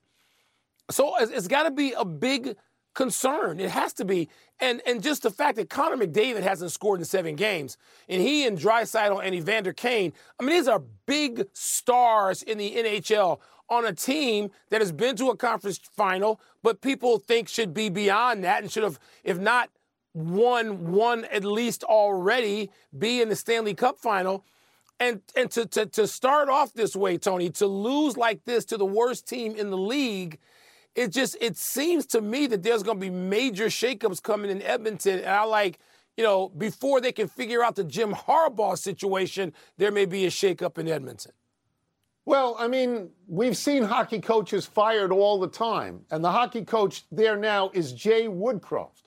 So 0.90 1.16
it's, 1.16 1.32
it's 1.32 1.48
got 1.48 1.64
to 1.64 1.70
be 1.72 1.92
a 1.92 2.04
big 2.04 2.56
concern. 2.94 3.60
It 3.60 3.70
has 3.70 3.92
to 3.94 4.04
be, 4.04 4.28
and 4.60 4.82
and 4.86 5.02
just 5.02 5.22
the 5.22 5.30
fact 5.30 5.56
that 5.56 5.70
Connor 5.70 5.96
McDavid 5.96 6.42
hasn't 6.42 6.72
scored 6.72 7.00
in 7.00 7.04
seven 7.04 7.36
games, 7.36 7.76
and 8.08 8.20
he 8.20 8.46
and 8.46 8.58
Draisaitl 8.58 9.24
and 9.24 9.34
Evander 9.34 9.72
Kane, 9.72 10.12
I 10.38 10.44
mean, 10.44 10.56
these 10.56 10.68
are 10.68 10.82
big 11.06 11.46
stars 11.52 12.42
in 12.42 12.58
the 12.58 12.74
NHL 12.74 13.40
on 13.70 13.84
a 13.84 13.92
team 13.92 14.50
that 14.70 14.80
has 14.80 14.92
been 14.92 15.16
to 15.16 15.28
a 15.28 15.36
conference 15.36 15.78
final, 15.78 16.40
but 16.62 16.80
people 16.80 17.18
think 17.18 17.48
should 17.48 17.74
be 17.74 17.88
beyond 17.88 18.42
that 18.44 18.62
and 18.62 18.72
should 18.72 18.82
have, 18.82 18.98
if 19.24 19.38
not 19.38 19.70
won 20.14 20.90
one 20.90 21.24
at 21.26 21.44
least 21.44 21.84
already, 21.84 22.70
be 22.98 23.20
in 23.20 23.28
the 23.28 23.36
Stanley 23.36 23.74
Cup 23.74 23.98
final. 23.98 24.44
And 25.00 25.22
and 25.36 25.48
to, 25.52 25.64
to 25.66 25.86
to 25.86 26.08
start 26.08 26.48
off 26.48 26.72
this 26.72 26.96
way, 26.96 27.18
Tony, 27.18 27.50
to 27.50 27.66
lose 27.66 28.16
like 28.16 28.44
this 28.44 28.64
to 28.66 28.76
the 28.76 28.86
worst 28.86 29.28
team 29.28 29.54
in 29.54 29.70
the 29.70 29.78
league, 29.78 30.38
it 30.94 31.12
just 31.12 31.36
it 31.40 31.56
seems 31.56 32.06
to 32.06 32.20
me 32.20 32.46
that 32.48 32.62
there's 32.62 32.82
going 32.82 32.98
to 32.98 33.00
be 33.00 33.10
major 33.10 33.66
shakeups 33.66 34.22
coming 34.22 34.50
in 34.50 34.62
Edmonton. 34.62 35.20
And 35.20 35.28
I 35.28 35.44
like, 35.44 35.78
you 36.16 36.24
know, 36.24 36.48
before 36.48 37.00
they 37.00 37.12
can 37.12 37.28
figure 37.28 37.62
out 37.62 37.76
the 37.76 37.84
Jim 37.84 38.12
Harbaugh 38.12 38.76
situation, 38.76 39.52
there 39.76 39.92
may 39.92 40.04
be 40.04 40.26
a 40.26 40.30
shakeup 40.30 40.78
in 40.78 40.88
Edmonton. 40.88 41.32
Well, 42.24 42.56
I 42.58 42.68
mean, 42.68 43.08
we've 43.26 43.56
seen 43.56 43.84
hockey 43.84 44.20
coaches 44.20 44.66
fired 44.66 45.12
all 45.12 45.40
the 45.40 45.48
time, 45.48 46.02
and 46.10 46.22
the 46.22 46.30
hockey 46.30 46.62
coach 46.62 47.04
there 47.10 47.36
now 47.38 47.70
is 47.72 47.92
Jay 47.92 48.26
Woodcroft. 48.26 49.04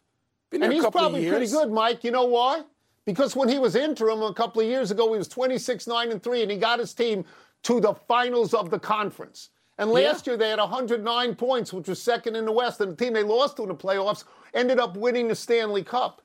and 0.51 0.73
he's 0.73 0.85
probably 0.87 1.29
pretty 1.29 1.45
good, 1.47 1.71
Mike. 1.71 2.03
You 2.03 2.09
know 2.09 2.25
why? 2.25 2.63
Because 3.05 3.35
when 3.35 3.47
he 3.47 3.59
was 3.59 3.75
interim 3.75 4.23
a 4.23 4.33
couple 4.33 4.61
of 4.61 4.67
years 4.67 4.89
ago, 4.89 5.11
he 5.11 5.19
was 5.19 5.27
26 5.27 5.85
9 5.85 6.11
and 6.11 6.23
3, 6.23 6.41
and 6.41 6.51
he 6.51 6.57
got 6.57 6.79
his 6.79 6.93
team 6.93 7.23
to 7.63 7.79
the 7.79 7.93
finals 7.93 8.55
of 8.55 8.71
the 8.71 8.79
conference. 8.79 9.49
And 9.81 9.89
last 9.89 10.27
yeah. 10.27 10.33
year 10.33 10.37
they 10.37 10.49
had 10.49 10.59
109 10.59 11.35
points, 11.35 11.73
which 11.73 11.87
was 11.87 11.99
second 11.99 12.35
in 12.35 12.45
the 12.45 12.51
West, 12.51 12.79
and 12.81 12.91
the 12.91 12.95
team 12.95 13.13
they 13.13 13.23
lost 13.23 13.57
to 13.57 13.63
in 13.63 13.69
the 13.69 13.75
playoffs 13.75 14.25
ended 14.53 14.79
up 14.79 14.95
winning 14.95 15.27
the 15.27 15.33
Stanley 15.33 15.83
Cup. 15.83 16.21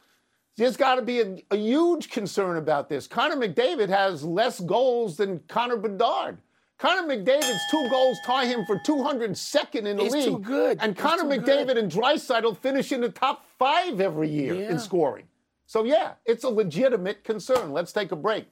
There's 0.58 0.76
got 0.76 0.96
to 0.96 1.02
be 1.02 1.20
a, 1.20 1.38
a, 1.50 1.56
huge 1.56 2.10
concern 2.10 2.58
about 2.58 2.90
this. 2.90 3.06
Connor 3.06 3.36
McDavid 3.36 3.88
has 3.88 4.22
less 4.22 4.60
goals 4.60 5.16
than 5.16 5.40
Connor 5.48 5.78
Bedard. 5.78 6.36
Connor 6.78 7.08
McDavid's 7.08 7.60
two 7.70 7.88
goals 7.90 8.18
tie 8.26 8.44
him 8.44 8.66
for 8.66 8.78
202nd 8.80 9.86
in 9.86 9.96
the 9.96 10.02
He's 10.02 10.12
league. 10.12 10.24
Too 10.24 10.38
good. 10.38 10.78
And 10.82 10.94
He's 10.94 11.02
Connor 11.02 11.24
McDavid 11.24 11.68
good. 11.68 11.78
and 11.78 11.90
Draisaitl 11.90 12.58
finish 12.58 12.92
in 12.92 13.00
the 13.00 13.08
top 13.08 13.46
five 13.58 14.02
every 14.02 14.28
year 14.28 14.54
yeah. 14.54 14.70
in 14.70 14.78
scoring. 14.78 15.24
So, 15.66 15.84
yeah, 15.84 16.12
it's 16.26 16.44
a 16.44 16.48
legitimate 16.48 17.24
concern. 17.24 17.72
Let's 17.72 17.92
take 17.92 18.12
a 18.12 18.16
break. 18.16 18.50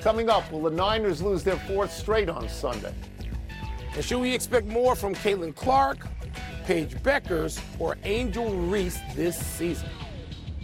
Coming 0.00 0.30
up, 0.30 0.50
will 0.50 0.62
the 0.62 0.70
Niners 0.70 1.20
lose 1.20 1.44
their 1.44 1.58
fourth 1.58 1.92
straight 1.92 2.30
on 2.30 2.48
Sunday? 2.48 2.94
And 3.98 4.04
should 4.04 4.20
we 4.20 4.32
expect 4.32 4.68
more 4.68 4.94
from 4.94 5.12
Caitlin 5.12 5.52
Clark, 5.56 6.06
Paige 6.66 6.94
Bueckers, 7.02 7.60
or 7.80 7.98
Angel 8.04 8.48
Reese 8.54 9.00
this 9.16 9.36
season? 9.36 9.88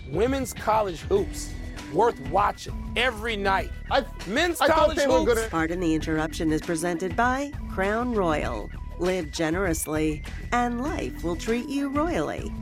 Women's 0.08 0.52
college 0.52 1.00
hoops 1.00 1.50
worth 1.92 2.20
watching 2.28 2.92
every 2.94 3.34
night. 3.34 3.72
I, 3.90 4.04
Men's 4.28 4.60
I 4.60 4.68
college 4.68 5.00
hoops. 5.00 5.34
Gonna... 5.34 5.48
Pardon 5.48 5.80
the 5.80 5.96
interruption 5.96 6.52
is 6.52 6.60
presented 6.62 7.16
by 7.16 7.50
Crown 7.72 8.14
Royal. 8.14 8.70
Live 9.00 9.32
generously, 9.32 10.22
and 10.52 10.80
life 10.80 11.24
will 11.24 11.34
treat 11.34 11.68
you 11.68 11.88
royally. 11.88 12.54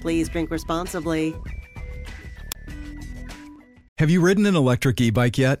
Please 0.00 0.28
drink 0.28 0.52
responsibly. 0.52 1.34
Have 3.98 4.10
you 4.10 4.20
ridden 4.20 4.46
an 4.46 4.54
electric 4.54 5.00
e 5.00 5.10
bike 5.10 5.38
yet? 5.38 5.60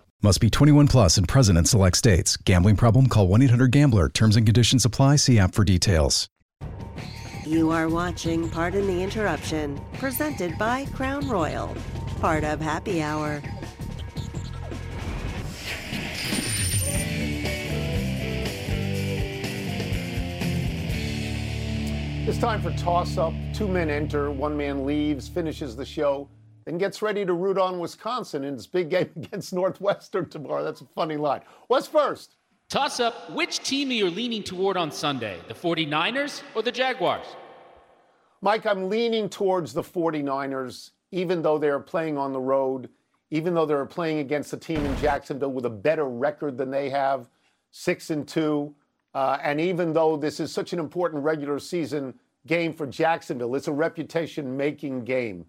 Must 0.23 0.39
be 0.39 0.51
21 0.51 0.87
plus 0.87 1.17
and 1.17 1.27
present 1.27 1.57
in 1.57 1.65
select 1.65 1.97
states. 1.97 2.37
Gambling 2.37 2.75
problem? 2.75 3.07
Call 3.07 3.27
1 3.27 3.41
800 3.41 3.71
GAMBLER. 3.71 4.09
Terms 4.09 4.35
and 4.35 4.45
conditions 4.45 4.85
apply. 4.85 5.15
See 5.15 5.39
app 5.39 5.55
for 5.55 5.63
details. 5.63 6.27
You 7.43 7.71
are 7.71 7.89
watching 7.89 8.47
Pardon 8.47 8.85
the 8.85 9.01
Interruption, 9.01 9.81
presented 9.93 10.59
by 10.59 10.85
Crown 10.93 11.27
Royal, 11.27 11.75
part 12.19 12.43
of 12.43 12.61
Happy 12.61 13.01
Hour. 13.01 13.41
It's 22.27 22.37
time 22.37 22.61
for 22.61 22.71
toss 22.73 23.17
up. 23.17 23.33
Two 23.55 23.67
men 23.67 23.89
enter, 23.89 24.29
one 24.29 24.55
man 24.55 24.85
leaves, 24.85 25.27
finishes 25.27 25.75
the 25.75 25.83
show 25.83 26.29
and 26.67 26.79
gets 26.79 27.01
ready 27.01 27.25
to 27.25 27.33
root 27.33 27.57
on 27.57 27.79
Wisconsin 27.79 28.43
in 28.43 28.53
its 28.53 28.67
big 28.67 28.89
game 28.89 29.09
against 29.15 29.53
Northwestern 29.53 30.29
tomorrow. 30.29 30.63
That's 30.63 30.81
a 30.81 30.85
funny 30.85 31.17
line. 31.17 31.41
What's 31.67 31.87
first? 31.87 32.35
Toss 32.69 32.99
up 33.01 33.29
which 33.31 33.59
team 33.59 33.89
are 33.89 33.93
you 33.93 34.09
leaning 34.09 34.43
toward 34.43 34.77
on 34.77 34.91
Sunday, 34.91 35.37
the 35.47 35.53
49ers 35.53 36.41
or 36.55 36.61
the 36.61 36.71
Jaguars? 36.71 37.25
Mike, 38.41 38.65
I'm 38.65 38.89
leaning 38.89 39.29
towards 39.29 39.73
the 39.73 39.83
49ers, 39.83 40.91
even 41.11 41.41
though 41.41 41.57
they're 41.57 41.79
playing 41.79 42.17
on 42.17 42.31
the 42.31 42.39
road, 42.39 42.89
even 43.29 43.53
though 43.53 43.65
they're 43.65 43.85
playing 43.85 44.19
against 44.19 44.53
a 44.53 44.57
team 44.57 44.83
in 44.85 44.97
Jacksonville 44.97 45.51
with 45.51 45.65
a 45.65 45.69
better 45.69 46.05
record 46.05 46.57
than 46.57 46.71
they 46.71 46.89
have, 46.89 47.29
six 47.71 48.09
and 48.09 48.27
two. 48.27 48.73
Uh, 49.13 49.37
and 49.43 49.59
even 49.59 49.93
though 49.93 50.15
this 50.15 50.39
is 50.39 50.51
such 50.51 50.73
an 50.73 50.79
important 50.79 51.23
regular 51.23 51.59
season 51.59 52.13
game 52.47 52.73
for 52.73 52.87
Jacksonville, 52.87 53.53
it's 53.55 53.67
a 53.67 53.73
reputation 53.73 54.55
making 54.55 55.03
game. 55.03 55.45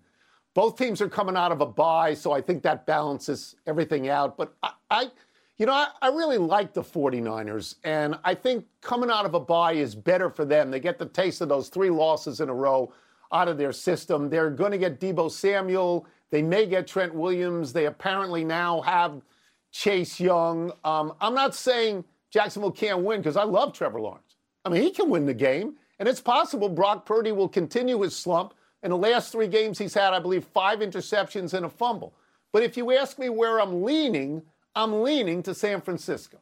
Both 0.55 0.77
teams 0.77 1.01
are 1.01 1.09
coming 1.09 1.37
out 1.37 1.53
of 1.53 1.61
a 1.61 1.67
bye, 1.67 2.15
so 2.15 2.33
I 2.33 2.41
think 2.41 2.63
that 2.63 2.85
balances 2.85 3.57
everything 3.67 4.09
out. 4.09 4.37
But 4.37 4.55
I, 4.63 4.73
I 4.91 5.11
you 5.59 5.67
know, 5.67 5.73
I, 5.73 5.89
I, 6.01 6.09
really 6.09 6.39
like 6.39 6.75
the 6.75 6.83
49ers, 6.83 7.77
and 7.85 8.19
I 8.25 8.35
think 8.35 8.65
coming 8.81 9.11
out 9.11 9.25
of 9.25 9.35
a 9.35 9.41
bye 9.41 9.75
is 9.75 9.95
better 9.95 10.29
for 10.29 10.45
them. 10.45 10.71
They 10.71 10.81
get 10.81 10.99
the 10.99 11.07
taste 11.07 11.41
of 11.41 11.49
those 11.49 11.69
three 11.69 11.91
losses 11.91 12.41
in 12.41 12.49
a 12.49 12.55
row 12.55 12.93
out 13.33 13.49
of 13.49 13.59
their 13.59 13.73
system. 13.73 14.29
They're 14.29 14.51
going 14.51 14.73
to 14.73 14.79
get 14.79 15.01
Debo 15.01 15.31
Samuel. 15.31 16.07
They 16.31 16.43
may 16.43 16.67
get 16.67 16.87
Trent 16.87 17.15
Williams. 17.15 17.73
They 17.73 17.87
apparently 17.87 18.45
now 18.45 18.81
have 18.83 19.23
Chase 19.71 20.19
Young. 20.19 20.73
Um, 20.85 21.15
I'm 21.21 21.35
not 21.35 21.55
saying 21.55 22.05
Jacksonville 22.31 22.73
can't 22.73 23.03
win 23.03 23.21
because 23.21 23.37
I 23.37 23.45
love 23.45 23.73
Trevor 23.73 24.01
Lawrence. 24.01 24.37
I 24.65 24.69
mean, 24.69 24.83
he 24.83 24.91
can 24.91 25.11
win 25.11 25.27
the 25.27 25.35
game, 25.35 25.77
and 25.99 26.09
it's 26.09 26.21
possible 26.21 26.69
Brock 26.69 27.07
Purdy 27.07 27.33
will 27.33 27.49
continue 27.49 28.01
his 28.01 28.17
slump 28.17 28.55
in 28.83 28.91
the 28.91 28.97
last 28.97 29.33
three 29.33 29.47
games, 29.47 29.79
he's 29.79 29.95
had, 29.95 30.13
I 30.13 30.19
believe, 30.19 30.45
five 30.45 30.81
interceptions 30.81 31.55
and 31.55 31.65
a 31.67 31.69
fumble. 31.69 32.13
But 32.53 32.63
if 32.63 32.77
you 32.77 32.93
ask 32.93 33.19
me 33.19 33.29
where 33.29 33.61
I'm 33.61 33.83
leaning, 33.83 34.43
I'm 34.75 35.03
leaning 35.03 35.43
to 35.45 35.55
San 35.55 35.81
Francisco. 35.81 36.39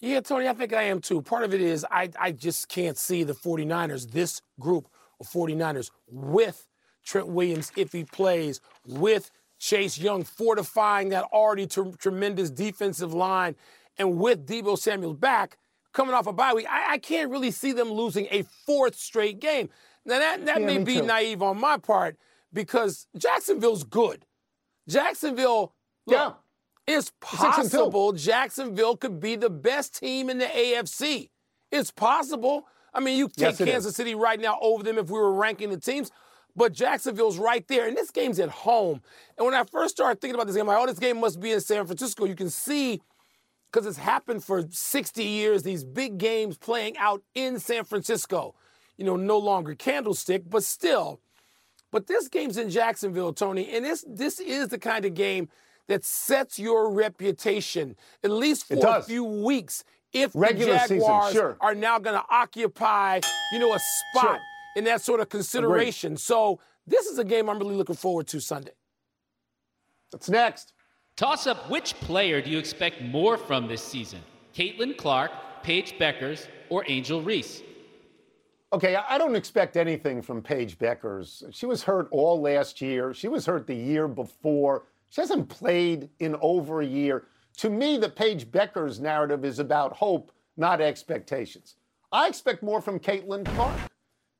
Yeah, 0.00 0.20
Tony, 0.20 0.48
I 0.48 0.52
think 0.52 0.72
I 0.72 0.82
am 0.82 1.00
too. 1.00 1.22
Part 1.22 1.44
of 1.44 1.54
it 1.54 1.60
is 1.60 1.86
I, 1.90 2.10
I 2.18 2.32
just 2.32 2.68
can't 2.68 2.98
see 2.98 3.22
the 3.22 3.34
49ers, 3.34 4.10
this 4.10 4.42
group 4.58 4.88
of 5.20 5.28
49ers, 5.28 5.90
with 6.08 6.66
Trent 7.04 7.28
Williams 7.28 7.72
if 7.76 7.92
he 7.92 8.04
plays, 8.04 8.60
with 8.86 9.30
Chase 9.58 9.98
Young 9.98 10.24
fortifying 10.24 11.10
that 11.10 11.24
already 11.32 11.66
tremendous 11.66 12.50
defensive 12.50 13.14
line, 13.14 13.54
and 13.96 14.18
with 14.18 14.46
Debo 14.46 14.76
Samuel 14.76 15.14
back 15.14 15.56
coming 15.92 16.14
off 16.14 16.26
a 16.26 16.32
bye 16.32 16.52
week. 16.52 16.66
I, 16.68 16.94
I 16.94 16.98
can't 16.98 17.30
really 17.30 17.50
see 17.50 17.72
them 17.72 17.90
losing 17.90 18.26
a 18.30 18.42
fourth 18.66 18.96
straight 18.96 19.40
game. 19.40 19.68
Now 20.04 20.18
that 20.18 20.46
that 20.46 20.60
yeah, 20.60 20.66
may 20.66 20.78
be 20.78 20.96
too. 20.96 21.06
naive 21.06 21.42
on 21.42 21.60
my 21.60 21.76
part 21.78 22.16
because 22.52 23.06
Jacksonville's 23.16 23.84
good. 23.84 24.26
Jacksonville, 24.88 25.74
look, 26.06 26.16
yeah. 26.88 26.94
it's 26.94 27.12
possible 27.20 28.12
Jacksonville 28.12 28.96
could 28.96 29.20
be 29.20 29.36
the 29.36 29.50
best 29.50 29.98
team 29.98 30.28
in 30.28 30.38
the 30.38 30.46
AFC. 30.46 31.30
It's 31.70 31.90
possible. 31.90 32.66
I 32.92 33.00
mean, 33.00 33.16
you 33.16 33.28
take 33.28 33.58
yes, 33.58 33.58
Kansas 33.58 33.90
is. 33.90 33.96
City 33.96 34.14
right 34.14 34.38
now 34.38 34.58
over 34.60 34.82
them 34.82 34.98
if 34.98 35.08
we 35.08 35.18
were 35.18 35.32
ranking 35.32 35.70
the 35.70 35.78
teams. 35.78 36.10
but 36.54 36.72
Jacksonville's 36.72 37.38
right 37.38 37.66
there. 37.68 37.88
And 37.88 37.96
this 37.96 38.10
game's 38.10 38.38
at 38.38 38.50
home. 38.50 39.00
And 39.36 39.46
when 39.46 39.54
I 39.54 39.64
first 39.64 39.96
started 39.96 40.20
thinking 40.20 40.34
about 40.34 40.46
this 40.46 40.56
game, 40.56 40.68
I'm 40.68 40.74
like, 40.74 40.82
oh, 40.82 40.86
this 40.86 40.98
game 40.98 41.20
must 41.20 41.40
be 41.40 41.52
in 41.52 41.60
San 41.60 41.86
Francisco. 41.86 42.24
You 42.24 42.34
can 42.34 42.50
see, 42.50 43.00
because 43.70 43.86
it's 43.86 43.98
happened 43.98 44.44
for 44.44 44.64
60 44.68 45.24
years, 45.24 45.62
these 45.62 45.84
big 45.84 46.18
games 46.18 46.58
playing 46.58 46.96
out 46.98 47.22
in 47.34 47.58
San 47.58 47.84
Francisco. 47.84 48.54
You 48.96 49.04
know, 49.04 49.16
no 49.16 49.38
longer 49.38 49.74
candlestick, 49.74 50.42
but 50.48 50.64
still. 50.64 51.20
But 51.90 52.06
this 52.06 52.28
game's 52.28 52.56
in 52.56 52.70
Jacksonville, 52.70 53.32
Tony, 53.32 53.68
and 53.74 53.84
this 53.84 54.04
this 54.08 54.40
is 54.40 54.68
the 54.68 54.78
kind 54.78 55.04
of 55.04 55.14
game 55.14 55.48
that 55.88 56.04
sets 56.04 56.58
your 56.58 56.90
reputation, 56.90 57.96
at 58.22 58.30
least 58.30 58.66
for 58.68 58.76
a 58.86 59.02
few 59.02 59.24
weeks, 59.24 59.84
if 60.12 60.30
Regular 60.34 60.74
the 60.74 60.88
Jaguars 60.88 61.28
season, 61.32 61.40
sure. 61.42 61.56
are 61.60 61.74
now 61.74 61.98
going 61.98 62.18
to 62.18 62.24
occupy, 62.30 63.20
you 63.52 63.58
know, 63.58 63.74
a 63.74 63.78
spot 63.78 64.24
Sure. 64.36 64.38
in 64.76 64.84
that 64.84 65.02
sort 65.02 65.20
of 65.20 65.28
consideration. 65.28 66.16
So 66.16 66.60
this 66.86 67.06
is 67.06 67.18
a 67.18 67.24
game 67.24 67.48
I'm 67.50 67.58
really 67.58 67.74
looking 67.74 67.96
forward 67.96 68.26
to 68.28 68.40
Sunday. 68.40 68.72
What's 70.10 70.28
next? 70.28 70.72
Toss 71.16 71.46
up 71.46 71.68
which 71.68 71.94
player 71.94 72.40
do 72.40 72.50
you 72.50 72.58
expect 72.58 73.02
more 73.02 73.36
from 73.36 73.66
this 73.68 73.82
season? 73.82 74.20
Caitlin 74.54 74.96
Clark, 74.96 75.30
Paige 75.62 75.98
Bueckers, 75.98 76.46
or 76.68 76.84
Angel 76.88 77.22
Reese? 77.22 77.62
Okay, 78.72 78.96
I 78.96 79.18
don't 79.18 79.36
expect 79.36 79.76
anything 79.76 80.22
from 80.22 80.40
Paige 80.40 80.78
Bueckers. 80.78 81.44
She 81.52 81.66
was 81.66 81.82
hurt 81.82 82.08
all 82.10 82.40
last 82.40 82.80
year. 82.80 83.12
She 83.12 83.28
was 83.28 83.44
hurt 83.44 83.66
the 83.66 83.74
year 83.74 84.08
before. 84.08 84.84
She 85.10 85.20
hasn't 85.20 85.50
played 85.50 86.08
in 86.20 86.36
over 86.40 86.80
a 86.80 86.86
year. 86.86 87.26
To 87.58 87.68
me, 87.68 87.98
the 87.98 88.08
Paige 88.08 88.50
Bueckers 88.50 88.98
narrative 88.98 89.44
is 89.44 89.58
about 89.58 89.92
hope, 89.92 90.32
not 90.56 90.80
expectations. 90.80 91.76
I 92.12 92.28
expect 92.28 92.62
more 92.62 92.80
from 92.80 92.98
Caitlin 92.98 93.44
Clark. 93.44 93.78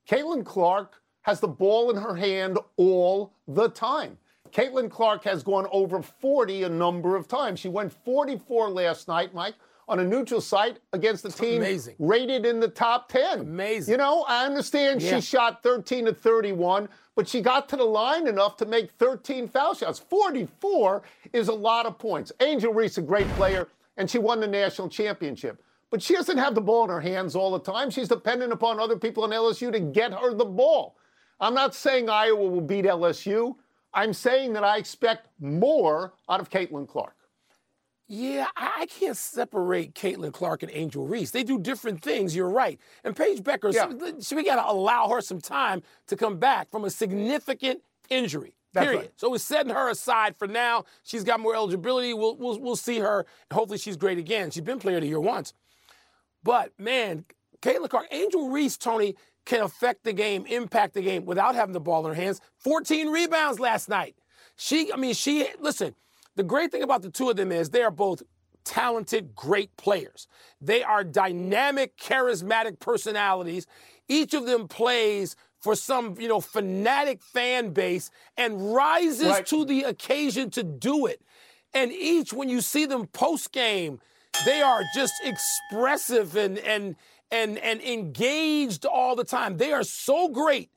Caitlin 0.09 0.47
Clark 0.47 1.03
has 1.23 1.39
the 1.39 1.49
ball 1.49 1.91
in 1.91 1.97
her 1.97 2.15
hand 2.15 2.59
all 2.79 3.35
the 3.47 3.69
time. 3.69 4.17
Caitlin 4.51 4.91
Clark 4.91 5.25
has 5.25 5.43
gone 5.43 5.67
over 5.73 6.01
40 6.01 6.63
a 6.63 6.69
number 6.71 7.17
of 7.17 7.29
times. 7.29 7.61
She 7.61 7.69
went 7.69 7.93
44 7.93 8.71
last 8.71 9.09
night, 9.09 9.35
Mike, 9.35 9.57
on 9.89 9.99
a 10.01 10.05
neutral 10.05 10.41
site 10.41 10.79
against 10.93 11.23
the 11.23 11.31
team 11.31 11.61
Amazing. 11.61 11.97
rated 11.99 12.47
in 12.47 12.61
the 12.61 12.69
top 12.69 13.09
10. 13.09 13.41
Amazing. 13.41 13.93
You 13.93 13.99
know, 13.99 14.23
I 14.29 14.47
understand 14.47 15.03
Yeah. 15.03 15.17
she 15.17 15.21
shot 15.21 15.63
13 15.63 16.05
to 16.07 16.15
31, 16.15 16.89
but 17.17 17.29
she 17.29 17.41
got 17.41 17.69
to 17.71 17.77
the 17.77 17.85
line 17.85 18.27
enough 18.27 18.57
to 18.59 18.67
make 18.67 18.91
13 18.93 19.49
foul 19.49 19.75
shots. 19.75 19.99
44 19.99 21.03
is 21.33 21.49
a 21.49 21.53
lot 21.55 21.87
of 21.87 21.99
points. 21.99 22.33
Angel 22.41 22.73
Reese, 22.73 22.99
a 22.99 23.03
great 23.03 23.29
player, 23.31 23.69
and 23.97 24.09
she 24.11 24.19
won 24.19 24.41
the 24.41 24.47
national 24.47 24.89
championship. 24.89 25.63
But 25.91 26.01
she 26.01 26.15
doesn't 26.15 26.39
have 26.39 26.55
the 26.55 26.61
ball 26.63 26.85
in 26.85 26.91
her 26.91 27.01
hands 27.01 27.37
all 27.37 27.51
the 27.51 27.59
time. 27.61 27.91
She's 27.91 28.09
dependent 28.09 28.53
upon 28.53 28.81
other 28.81 28.97
people 28.97 29.25
in 29.27 29.31
LSU 29.33 29.71
to 29.73 29.81
get 29.81 30.13
her 30.15 30.33
the 30.33 30.45
ball. 30.45 30.97
I'm 31.39 31.55
not 31.55 31.75
saying 31.75 32.09
Iowa 32.09 32.49
will 32.49 32.61
beat 32.63 32.87
LSU. 32.87 33.57
I'm 33.93 34.15
saying 34.15 34.55
that 34.55 34.65
I 34.65 34.79
expect 34.79 35.29
more 35.39 36.15
out 36.31 36.41
of 36.41 36.49
Caitlin 36.49 36.89
Clark. 36.89 37.15
Yeah, 38.15 38.49
I 38.59 38.85
can't 38.91 39.17
separate 39.17 39.95
Caitlin 39.95 40.35
Clark 40.35 40.63
and 40.63 40.71
Angel 40.75 41.07
Reese. 41.07 41.31
They 41.31 41.43
do 41.45 41.59
different 41.59 42.03
things. 42.03 42.37
You're 42.37 42.51
right. 42.51 42.79
And 43.05 43.17
Paige 43.17 43.43
Becker, 43.43 43.71
Yeah. 43.71 43.91
so 44.19 44.37
we 44.37 44.45
got 44.45 44.57
to 44.57 44.71
allow 44.71 45.09
her 45.09 45.23
some 45.23 45.41
time 45.41 45.83
to 46.09 46.17
come 46.17 46.37
back 46.37 46.71
from 46.71 46.85
a 46.85 46.91
significant 46.91 47.81
injury. 48.11 48.55
That's 48.75 48.85
Period. 48.85 49.01
right. 49.01 49.11
So 49.17 49.31
we're 49.31 49.39
setting 49.39 49.73
her 49.73 49.89
aside 49.89 50.37
for 50.37 50.47
now. 50.47 50.85
She's 51.05 51.25
got 51.25 51.41
more 51.41 51.55
eligibility. 51.55 52.13
We'll, 52.13 52.37
we'll, 52.37 52.61
we'll 52.61 52.77
see 52.77 52.99
her. 52.99 53.25
Hopefully, 53.51 53.79
she's 53.79 53.97
great 53.97 54.19
again. 54.19 54.51
She's 54.51 54.63
been 54.63 54.79
player 54.79 54.97
of 54.97 55.03
the 55.03 55.09
year 55.09 55.19
once. 55.21 55.55
But 56.45 56.73
man, 56.79 57.25
Caitlin 57.63 57.89
Clark, 57.89 58.09
Angel 58.11 58.51
Reese, 58.51 58.77
Tony, 58.77 59.15
can 59.47 59.63
affect 59.63 60.05
the 60.05 60.13
game, 60.13 60.45
impact 60.45 60.93
the 60.93 61.01
game 61.03 61.25
without 61.25 61.55
having 61.55 61.73
the 61.73 61.81
ball 61.81 62.07
in 62.07 62.15
her 62.15 62.21
hands. 62.21 62.43
14 62.59 63.09
rebounds 63.09 63.59
last 63.59 63.89
night. 63.89 64.17
She, 64.57 64.93
I 64.93 64.97
mean, 64.97 65.15
she, 65.15 65.47
listen, 65.61 65.95
the 66.37 66.43
great 66.43 66.71
thing 66.73 66.83
about 66.83 67.03
the 67.03 67.11
two 67.11 67.31
of 67.31 67.37
them 67.37 67.53
is 67.53 67.71
they 67.71 67.83
are 67.83 67.91
both 67.91 68.23
talented, 68.65 69.35
great 69.35 69.77
players. 69.77 70.29
They 70.61 70.83
are 70.83 71.05
dynamic, 71.05 71.97
charismatic 71.97 72.79
personalities. 72.79 73.67
Each 74.09 74.35
of 74.35 74.47
them 74.47 74.69
plays 74.69 75.37
for 75.61 75.75
some, 75.75 76.17
you 76.19 76.29
know, 76.29 76.41
fanatic 76.41 77.23
fan 77.23 77.71
base 77.71 78.11
and 78.37 78.75
rises 78.75 79.27
Right. 79.29 79.47
to 79.47 79.65
the 79.65 79.83
occasion 79.85 80.51
to 80.51 80.63
do 80.63 81.07
it. 81.07 81.23
And 81.75 81.93
each, 81.93 82.33
when 82.33 82.49
you 82.49 82.61
see 82.61 82.85
them 82.87 83.07
post 83.09 83.53
game, 83.53 84.01
they 84.45 84.61
are 84.63 84.83
just 84.95 85.15
expressive 85.25 86.37
and 86.37 86.59
and 86.59 86.97
and 87.31 87.59
and 87.59 87.81
engaged 87.81 88.85
all 88.85 89.15
the 89.17 89.25
time. 89.25 89.57
They 89.57 89.73
are 89.73 89.85
so 89.85 90.29
great 90.29 90.71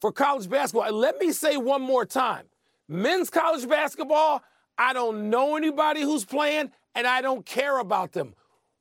for 0.00 0.10
college 0.12 0.48
basketball. 0.48 0.88
And 0.88 0.96
let 0.96 1.18
me 1.18 1.32
say 1.32 1.56
one 1.56 1.82
more 1.82 2.04
time: 2.04 2.46
men's 2.88 3.30
college 3.30 3.68
basketball. 3.68 4.42
I 4.80 4.94
don't 4.94 5.28
know 5.28 5.56
anybody 5.56 6.00
who's 6.00 6.24
playing, 6.24 6.70
and 6.94 7.06
I 7.06 7.20
don't 7.20 7.44
care 7.44 7.78
about 7.78 8.12
them. 8.12 8.34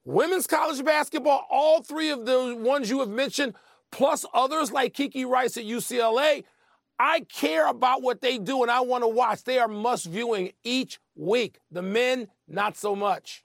Women's 0.05 0.47
college 0.47 0.83
basketball, 0.83 1.45
all 1.49 1.83
three 1.83 2.09
of 2.09 2.25
the 2.25 2.55
ones 2.57 2.89
you 2.89 3.01
have 3.01 3.09
mentioned, 3.09 3.53
plus 3.91 4.25
others 4.33 4.71
like 4.71 4.93
Kiki 4.93 5.25
Rice 5.25 5.57
at 5.57 5.65
UCLA, 5.65 6.45
I 6.97 7.25
care 7.31 7.67
about 7.67 8.01
what 8.01 8.21
they 8.21 8.37
do 8.37 8.61
and 8.61 8.71
I 8.71 8.79
want 8.79 9.03
to 9.03 9.09
watch. 9.09 9.43
They 9.43 9.59
are 9.59 9.67
must 9.67 10.05
viewing 10.05 10.53
each 10.63 10.99
week. 11.15 11.59
The 11.69 11.81
men, 11.81 12.27
not 12.47 12.77
so 12.77 12.95
much. 12.95 13.43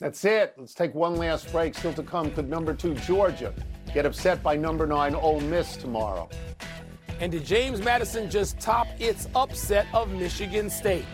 That's 0.00 0.24
it. 0.24 0.54
Let's 0.58 0.74
take 0.74 0.94
one 0.96 1.14
last 1.14 1.50
break. 1.52 1.76
Still 1.76 1.92
to 1.94 2.02
come, 2.02 2.32
could 2.32 2.50
number 2.50 2.74
two 2.74 2.94
Georgia 2.96 3.54
get 3.94 4.04
upset 4.04 4.42
by 4.42 4.56
number 4.56 4.84
nine 4.84 5.14
Ole 5.14 5.40
Miss 5.42 5.76
tomorrow? 5.76 6.28
And 7.20 7.30
did 7.30 7.44
James 7.44 7.80
Madison 7.80 8.28
just 8.28 8.58
top 8.58 8.88
its 8.98 9.28
upset 9.36 9.86
of 9.94 10.10
Michigan 10.10 10.68
State? 10.68 11.04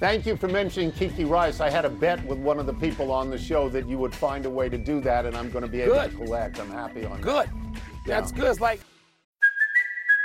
Thank 0.00 0.26
you 0.26 0.36
for 0.36 0.48
mentioning 0.48 0.90
Kiki 0.92 1.24
Rice. 1.24 1.60
I 1.60 1.70
had 1.70 1.84
a 1.84 1.88
bet 1.88 2.24
with 2.26 2.38
one 2.38 2.58
of 2.58 2.66
the 2.66 2.74
people 2.74 3.12
on 3.12 3.30
the 3.30 3.38
show 3.38 3.68
that 3.68 3.88
you 3.88 3.96
would 3.98 4.14
find 4.14 4.44
a 4.44 4.50
way 4.50 4.68
to 4.68 4.76
do 4.76 5.00
that, 5.00 5.24
and 5.24 5.36
I'm 5.36 5.50
going 5.50 5.62
to 5.62 5.70
be 5.70 5.80
able 5.82 5.94
Good. 5.94 6.10
to 6.10 6.16
collect. 6.16 6.58
I'm 6.58 6.70
happy 6.70 7.04
on 7.04 7.20
Good. 7.20 7.48
That's 8.04 8.32
good. 8.32 8.50
It's 8.50 8.60
like 8.60 8.80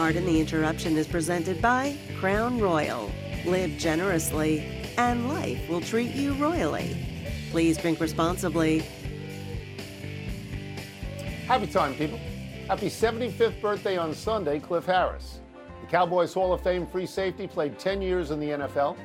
Pardon 0.00 0.24
the 0.24 0.40
interruption 0.40 0.96
is 0.96 1.06
presented 1.06 1.60
by 1.60 1.94
Crown 2.18 2.58
Royal. 2.58 3.10
Live 3.44 3.72
generously, 3.72 4.60
and 4.96 5.28
life 5.28 5.60
will 5.68 5.82
treat 5.82 6.12
you 6.12 6.32
royally. 6.36 7.06
Please 7.50 7.76
drink 7.76 8.00
responsibly. 8.00 8.78
Happy 11.46 11.66
time, 11.66 11.92
people. 11.96 12.18
Happy 12.66 12.86
75th 12.86 13.60
birthday 13.60 13.98
on 13.98 14.14
Sunday, 14.14 14.58
Cliff 14.58 14.86
Harris. 14.86 15.40
The 15.82 15.86
Cowboys 15.88 16.32
Hall 16.32 16.54
of 16.54 16.62
Fame 16.62 16.86
free 16.86 17.04
safety 17.04 17.46
played 17.46 17.78
10 17.78 18.00
years 18.00 18.30
in 18.30 18.40
the 18.40 18.48
NFL, 18.48 18.96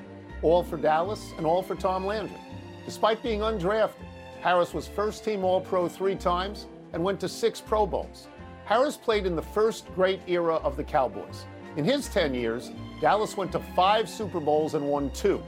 all 0.44 0.64
for 0.64 0.78
Dallas 0.78 1.34
and 1.36 1.46
all 1.46 1.62
for 1.62 1.76
Tom 1.76 2.06
Landry. 2.06 2.40
Despite 2.86 3.22
being 3.22 3.42
undrafted, 3.42 3.96
Harris 4.40 4.74
was 4.74 4.88
first 4.88 5.26
team 5.26 5.44
All 5.44 5.60
Pro 5.60 5.90
three 5.90 6.16
times 6.16 6.68
and 6.94 7.04
went 7.04 7.20
to 7.20 7.28
six 7.28 7.60
Pro 7.60 7.86
Bowls. 7.86 8.30
Harris 8.66 8.98
played 8.98 9.28
in 9.28 9.36
the 9.36 9.42
first 9.42 9.94
great 9.94 10.20
era 10.28 10.56
of 10.56 10.76
the 10.76 10.84
Cowboys. 10.84 11.46
In 11.78 11.86
his 11.86 12.08
10 12.10 12.34
years, 12.34 12.72
Dallas 13.00 13.38
went 13.38 13.52
to 13.52 13.60
five 13.76 14.10
Super 14.10 14.40
Bowls 14.40 14.74
and 14.74 14.88
won 14.88 15.12
two, 15.12 15.44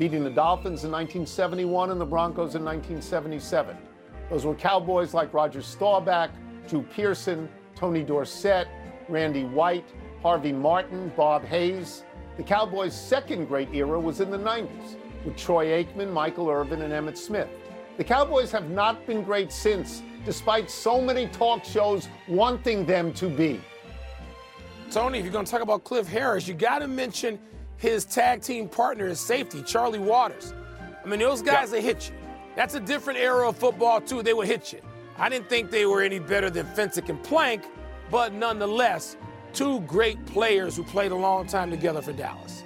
beating 0.00 0.24
the 0.24 0.30
Dolphins 0.30 0.82
in 0.82 0.90
1971 0.90 1.90
and 1.92 2.00
the 2.00 2.04
Broncos 2.04 2.56
in 2.56 2.64
1977. 2.64 3.76
Those 4.30 4.44
were 4.44 4.54
Cowboys 4.54 5.14
like 5.14 5.32
Roger 5.32 5.62
Staubach, 5.62 6.30
Drew 6.66 6.82
Pearson, 6.82 7.48
Tony 7.76 8.02
Dorsett, 8.02 8.66
Randy 9.08 9.44
White, 9.44 9.86
Harvey 10.20 10.52
Martin, 10.52 11.12
Bob 11.16 11.44
Hayes. 11.44 12.02
The 12.36 12.42
Cowboys' 12.42 13.00
second 13.00 13.46
great 13.46 13.72
era 13.72 14.00
was 14.00 14.20
in 14.20 14.30
the 14.30 14.38
90s 14.38 14.96
with 15.24 15.36
Troy 15.36 15.66
Aikman, 15.66 16.12
Michael 16.12 16.50
Irvin, 16.50 16.82
and 16.82 16.92
Emmitt 16.92 17.16
Smith. 17.16 17.48
The 17.96 18.04
Cowboys 18.04 18.50
have 18.50 18.70
not 18.70 19.06
been 19.06 19.22
great 19.22 19.52
since, 19.52 20.02
despite 20.26 20.68
so 20.68 21.00
many 21.00 21.28
talk 21.28 21.64
shows 21.64 22.08
wanting 22.26 22.84
them 22.84 23.14
to 23.14 23.28
be. 23.28 23.60
Tony, 24.90 25.18
if 25.18 25.24
you're 25.24 25.32
going 25.32 25.44
to 25.44 25.50
talk 25.50 25.62
about 25.62 25.84
Cliff 25.84 26.08
Harris, 26.08 26.46
you 26.46 26.54
got 26.54 26.80
to 26.80 26.88
mention 26.88 27.38
his 27.76 28.04
tag 28.04 28.42
team 28.42 28.68
partner, 28.68 29.06
his 29.06 29.20
safety, 29.20 29.62
Charlie 29.62 30.00
Waters. 30.00 30.52
I 31.02 31.08
mean, 31.08 31.20
those 31.20 31.42
guys 31.42 31.70
that 31.70 31.80
hit 31.80 32.10
you. 32.10 32.16
That's 32.56 32.74
a 32.74 32.80
different 32.80 33.20
era 33.20 33.48
of 33.48 33.56
football, 33.56 34.00
too. 34.00 34.22
They 34.22 34.34
would 34.34 34.48
hit 34.48 34.72
you. 34.72 34.80
I 35.16 35.28
didn't 35.28 35.48
think 35.48 35.70
they 35.70 35.86
were 35.86 36.02
any 36.02 36.18
better 36.18 36.50
than 36.50 36.66
Fencik 36.66 37.08
and 37.08 37.22
Plank, 37.22 37.62
but 38.10 38.32
nonetheless, 38.32 39.16
two 39.52 39.80
great 39.80 40.24
players 40.26 40.76
who 40.76 40.82
played 40.84 41.12
a 41.12 41.16
long 41.16 41.46
time 41.46 41.70
together 41.70 42.02
for 42.02 42.12
Dallas. 42.12 42.64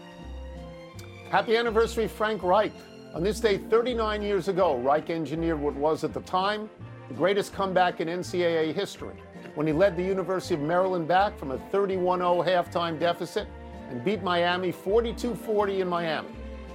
Happy 1.30 1.56
anniversary, 1.56 2.08
Frank 2.08 2.42
Reich. 2.42 2.72
On 3.14 3.22
this 3.22 3.38
day 3.38 3.58
39 3.58 4.22
years 4.22 4.48
ago, 4.48 4.78
Reich 4.78 5.10
engineered 5.10 5.60
what 5.60 5.74
was 5.74 6.04
at 6.04 6.14
the 6.14 6.20
time 6.22 6.70
the 7.10 7.16
greatest 7.16 7.52
comeback 7.52 8.00
in 8.00 8.06
NCAA 8.06 8.72
history 8.72 9.16
when 9.56 9.66
he 9.66 9.72
led 9.72 9.96
the 9.96 10.02
University 10.02 10.54
of 10.54 10.60
Maryland 10.60 11.08
back 11.08 11.36
from 11.36 11.50
a 11.50 11.58
31 11.72 12.20
0 12.20 12.44
halftime 12.46 13.00
deficit 13.00 13.48
and 13.90 14.04
beat 14.04 14.22
Miami 14.22 14.70
42 14.70 15.34
40 15.34 15.80
in 15.80 15.88
Miami. 15.88 16.28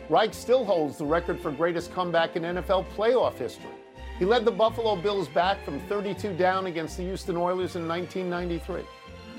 Reich 0.09 0.33
still 0.33 0.65
holds 0.65 0.97
the 0.97 1.05
record 1.05 1.39
for 1.39 1.51
greatest 1.51 1.93
comeback 1.93 2.35
in 2.35 2.43
NFL 2.43 2.85
playoff 2.97 3.37
history. 3.37 3.71
He 4.19 4.25
led 4.25 4.43
the 4.43 4.51
Buffalo 4.51 4.97
Bills 4.97 5.29
back 5.29 5.63
from 5.63 5.79
32 5.87 6.33
down 6.33 6.65
against 6.65 6.97
the 6.97 7.03
Houston 7.03 7.37
Oilers 7.37 7.77
in 7.77 7.87
1993. 7.87 8.83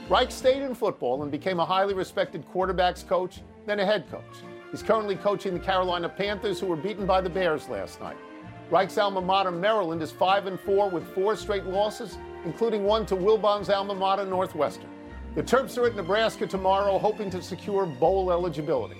Reich 0.09 0.31
stayed 0.31 0.63
in 0.63 0.75
football 0.75 1.23
and 1.23 1.31
became 1.31 1.61
a 1.61 1.67
highly 1.67 1.93
respected 1.93 2.43
quarterbacks 2.51 3.07
coach, 3.07 3.43
then 3.67 3.81
a 3.81 3.85
head 3.85 4.11
coach. 4.11 4.25
He's 4.71 4.83
currently 4.83 5.17
coaching 5.17 5.53
the 5.53 5.61
Carolina 5.61 6.09
Panthers, 6.09 6.59
who 6.59 6.67
were 6.67 6.77
beaten 6.77 7.05
by 7.05 7.21
the 7.21 7.31
Bears 7.31 7.69
last 7.69 8.01
night. 8.01 8.17
Reich's 8.71 8.99
alma 8.99 9.21
mater, 9.21 9.51
Maryland, 9.51 10.03
is 10.03 10.11
5 10.11 10.47
and 10.47 10.61
4 10.61 10.91
with 10.91 11.07
four 11.15 11.37
straight 11.37 11.65
losses, 11.67 12.19
including 12.45 12.85
one 12.85 13.07
to 13.07 13.17
Wilbon's 13.17 13.71
alma 13.71 13.95
mater, 13.95 14.27
Northwestern. 14.27 14.89
The 15.35 15.43
Terps 15.43 15.77
are 15.79 15.87
at 15.87 15.95
Nebraska 15.95 16.47
tomorrow, 16.47 16.99
hoping 16.99 17.31
to 17.31 17.43
secure 17.43 17.87
bowl 17.87 18.33
eligibility. 18.33 18.97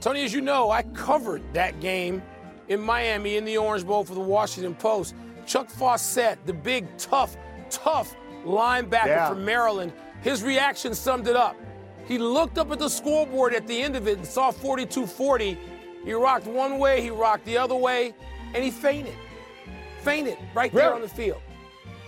Tony, 0.00 0.24
as 0.24 0.32
you 0.32 0.40
know, 0.40 0.70
I 0.70 0.82
covered 0.82 1.42
that 1.54 1.80
game 1.80 2.22
in 2.68 2.80
Miami 2.80 3.36
in 3.36 3.44
the 3.44 3.58
Orange 3.58 3.86
Bowl 3.86 4.04
for 4.04 4.14
the 4.14 4.20
Washington 4.20 4.74
Post. 4.74 5.14
Chuck 5.46 5.68
Faucette, 5.68 6.38
the 6.46 6.52
big, 6.52 6.86
tough, 6.96 7.36
tough 7.68 8.14
linebacker 8.44 9.06
yeah. 9.06 9.28
from 9.28 9.44
Maryland, 9.44 9.92
his 10.20 10.42
reaction 10.42 10.94
summed 10.94 11.26
it 11.26 11.36
up. 11.36 11.56
He 12.04 12.18
looked 12.18 12.58
up 12.58 12.70
at 12.70 12.78
the 12.78 12.88
scoreboard 12.88 13.54
at 13.54 13.66
the 13.66 13.80
end 13.80 13.96
of 13.96 14.08
it 14.08 14.18
and 14.18 14.26
saw 14.26 14.50
42 14.50 15.06
40. 15.06 15.58
He 16.04 16.12
rocked 16.12 16.46
one 16.46 16.78
way, 16.78 17.00
he 17.00 17.10
rocked 17.10 17.44
the 17.44 17.56
other 17.56 17.76
way, 17.76 18.14
and 18.54 18.64
he 18.64 18.70
fainted. 18.70 19.14
Fainted 20.00 20.38
right 20.54 20.72
there 20.72 20.86
really? 20.88 20.96
on 20.96 21.02
the 21.02 21.08
field. 21.08 21.40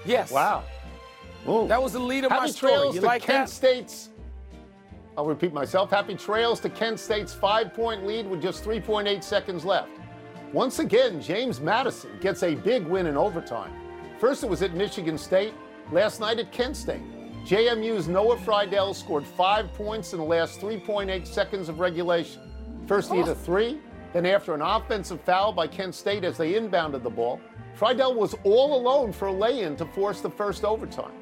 Yes. 0.04 0.30
Wow. 0.30 0.64
Ooh. 1.48 1.68
That 1.68 1.83
was 1.83 1.92
the 1.92 2.00
lead 2.00 2.24
of 2.24 2.30
Happy 2.30 2.46
my 2.46 2.50
story. 2.50 2.72
Trails 2.72 2.94
you 2.94 3.00
to 3.02 3.07
like 3.07 3.22
Kent 3.22 3.48
that? 3.48 3.52
State's. 3.52 4.11
I'll 5.16 5.26
repeat 5.26 5.52
myself. 5.52 5.90
Happy 5.90 6.14
trails 6.14 6.59
to 6.61 6.68
Kent 6.68 6.98
State's 6.98 7.33
five-point 7.33 8.04
lead 8.04 8.28
with 8.28 8.42
just 8.42 8.64
3.8 8.64 9.22
seconds 9.22 9.64
left. 9.64 9.90
Once 10.52 10.80
again, 10.80 11.20
James 11.20 11.61
Madison 11.61 12.11
gets 12.20 12.42
a 12.42 12.54
big 12.54 12.85
win 12.87 13.07
in 13.07 13.16
overtime. 13.16 13.72
First, 14.18 14.42
it 14.42 14.50
was 14.50 14.62
at 14.62 14.74
Michigan 14.74 15.18
State. 15.18 15.54
Last 15.92 16.18
night 16.20 16.38
at 16.38 16.50
Kent 16.50 16.76
State. 16.76 17.02
JMU's 17.44 18.09
Noah 18.09 18.38
Freidel 18.38 18.94
scored 18.94 19.24
five 19.24 19.72
points 19.74 20.14
in 20.14 20.18
the 20.18 20.24
last 20.24 20.61
3.8 20.61 21.26
seconds 21.26 21.68
of 21.68 21.78
regulation. 21.78 22.40
First, 22.87 23.11
he 23.11 23.18
hit 23.18 23.29
a 23.29 23.35
three. 23.35 23.81
Then, 24.12 24.27
after 24.27 24.55
an 24.55 24.62
offensive 24.62 25.20
foul 25.23 25.53
by 25.53 25.66
Kent 25.66 25.94
State 25.94 26.23
as 26.23 26.37
they 26.37 26.53
inbounded 26.53 27.03
the 27.03 27.11
ball, 27.11 27.40
Freidel 27.77 28.14
was 28.14 28.35
all 28.44 28.81
alone 28.81 29.12
for 29.12 29.27
a 29.27 29.33
lay 29.33 29.62
in 29.62 29.75
to 29.77 29.85
force 29.87 30.20
the 30.20 30.31
first 30.31 30.64
overtime. 30.64 31.12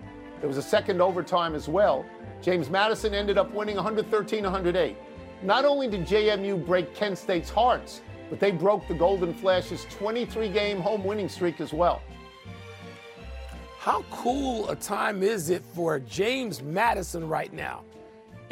There 0.40 0.48
was 0.48 0.58
a 0.58 0.62
second 0.62 1.00
overtime 1.00 1.54
as 1.54 1.68
well. 1.68 2.04
James 2.42 2.68
Madison 2.68 3.14
ended 3.14 3.38
up 3.38 3.52
winning 3.54 3.76
113 3.76 4.44
108. 4.44 4.96
Not 5.42 5.64
only 5.64 5.88
did 5.88 6.02
JMU 6.02 6.66
break 6.66 6.94
Kent 6.94 7.16
State's 7.16 7.48
hearts, 7.48 8.02
but 8.28 8.40
they 8.40 8.50
broke 8.50 8.86
the 8.88 8.94
Golden 8.94 9.32
Flash's 9.32 9.86
23 9.90 10.48
game 10.48 10.80
home 10.80 11.04
winning 11.04 11.28
streak 11.28 11.60
as 11.60 11.72
well. 11.72 12.02
How 13.78 14.04
cool 14.10 14.68
a 14.70 14.76
time 14.76 15.22
is 15.22 15.50
it 15.50 15.62
for 15.74 15.98
James 15.98 16.62
Madison 16.62 17.26
right 17.26 17.52
now? 17.52 17.84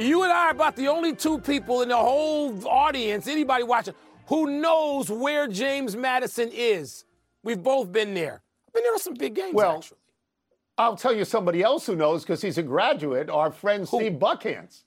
You 0.00 0.22
and 0.22 0.32
I 0.32 0.46
are 0.46 0.50
about 0.50 0.76
the 0.76 0.88
only 0.88 1.14
two 1.14 1.38
people 1.38 1.82
in 1.82 1.88
the 1.90 1.96
whole 1.96 2.66
audience, 2.66 3.26
anybody 3.26 3.64
watching, 3.64 3.94
who 4.26 4.46
knows 4.60 5.10
where 5.10 5.46
James 5.46 5.96
Madison 5.96 6.50
is. 6.52 7.04
We've 7.42 7.62
both 7.62 7.90
been 7.92 8.14
there. 8.14 8.42
I've 8.68 8.72
been 8.74 8.82
there 8.82 8.92
for 8.94 8.98
some 8.98 9.14
big 9.14 9.34
games, 9.34 9.54
well, 9.54 9.76
actually. 9.76 9.98
I'll 10.78 10.96
tell 10.96 11.14
you 11.14 11.24
somebody 11.24 11.62
else 11.62 11.84
who 11.86 11.96
knows 11.96 12.22
because 12.22 12.40
he's 12.40 12.56
a 12.56 12.62
graduate, 12.62 13.28
our 13.28 13.50
friend 13.50 13.86
Who? 13.88 13.98
Steve 13.98 14.12
Buckhantz. 14.12 14.84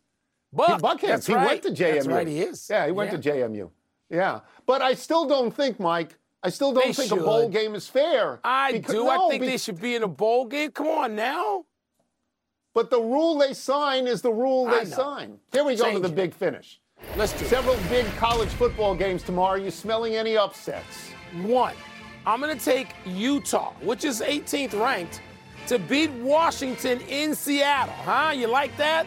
Buck, 0.52 0.68
Steve 0.70 0.82
Buckhantz, 0.82 1.02
that's 1.08 1.28
he 1.28 1.34
right. 1.36 1.48
went 1.48 1.64
to 1.64 1.70
JMU. 1.70 1.94
That's 1.94 2.08
right, 2.08 2.28
he 2.28 2.40
is. 2.42 2.68
Yeah, 2.70 2.86
he 2.86 2.92
went 2.92 3.12
Yeah. 3.12 3.18
to 3.18 3.30
JMU. 3.32 3.70
Yeah. 4.10 4.40
But 4.66 4.82
I 4.82 4.94
still 4.94 5.26
don't 5.26 5.52
think, 5.52 5.80
Mike, 5.80 6.16
I 6.44 6.50
still 6.50 6.74
don't 6.74 6.86
They 6.88 6.94
think 6.94 7.12
a 7.12 7.16
bowl 7.16 7.50
game 7.50 7.74
is 7.76 7.88
fair. 7.88 8.40
I 8.44 8.72
Because- 8.74 8.94
do. 8.96 9.04
no, 9.06 9.10
I 9.10 9.30
think 9.30 9.42
be- 9.42 9.48
they 9.50 9.58
should 9.58 9.80
be 9.80 9.96
in 9.96 10.04
a 10.04 10.08
bowl 10.08 10.46
game. 10.46 10.72
Come 10.72 10.88
on 10.88 11.16
now. 11.16 11.66
But 12.74 12.90
the 12.90 13.00
rule 13.00 13.38
they 13.38 13.54
sign 13.54 14.08
is 14.08 14.22
the 14.22 14.32
rule 14.32 14.66
they 14.66 14.86
sign. 14.86 15.38
Here 15.52 15.64
we 15.64 15.76
go 15.76 15.84
Change 15.84 15.96
to 15.98 16.02
the 16.02 16.08
it. 16.10 16.16
big 16.16 16.34
finish. 16.34 16.80
Let's 17.16 17.34
do 17.34 17.46
it. 17.46 17.50
Several 17.50 17.78
big 17.90 18.06
college 18.18 18.50
football 18.50 18.96
games 18.96 19.22
tomorrow. 19.24 19.52
Are 19.56 19.58
you 19.60 19.70
smelling 19.72 20.16
any 20.16 20.38
upsets? 20.38 21.10
One, 21.44 21.76
I'm 22.26 22.40
going 22.42 22.58
to 22.58 22.64
take 22.66 22.90
Utah, 23.06 23.74
which 23.82 24.04
is 24.06 24.22
18th 24.22 24.80
ranked, 24.80 25.22
to 25.68 25.78
beat 25.78 26.12
Washington 26.12 27.00
in 27.02 27.36
Seattle. 27.36 27.94
Huh? 28.04 28.32
You 28.36 28.48
like 28.48 28.76
that? 28.78 29.06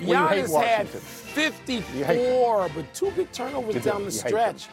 Well, 0.00 0.08
you 0.34 0.42
Giannis 0.44 0.62
had 0.62 0.86
Washington. 0.86 1.00
54, 1.00 2.70
but 2.74 2.94
two 2.94 3.10
big 3.12 3.30
turnovers 3.32 3.74
You 3.74 3.80
do. 3.80 3.90
down 3.90 3.98
the 4.00 4.04
You 4.06 4.10
stretch. 4.10 4.68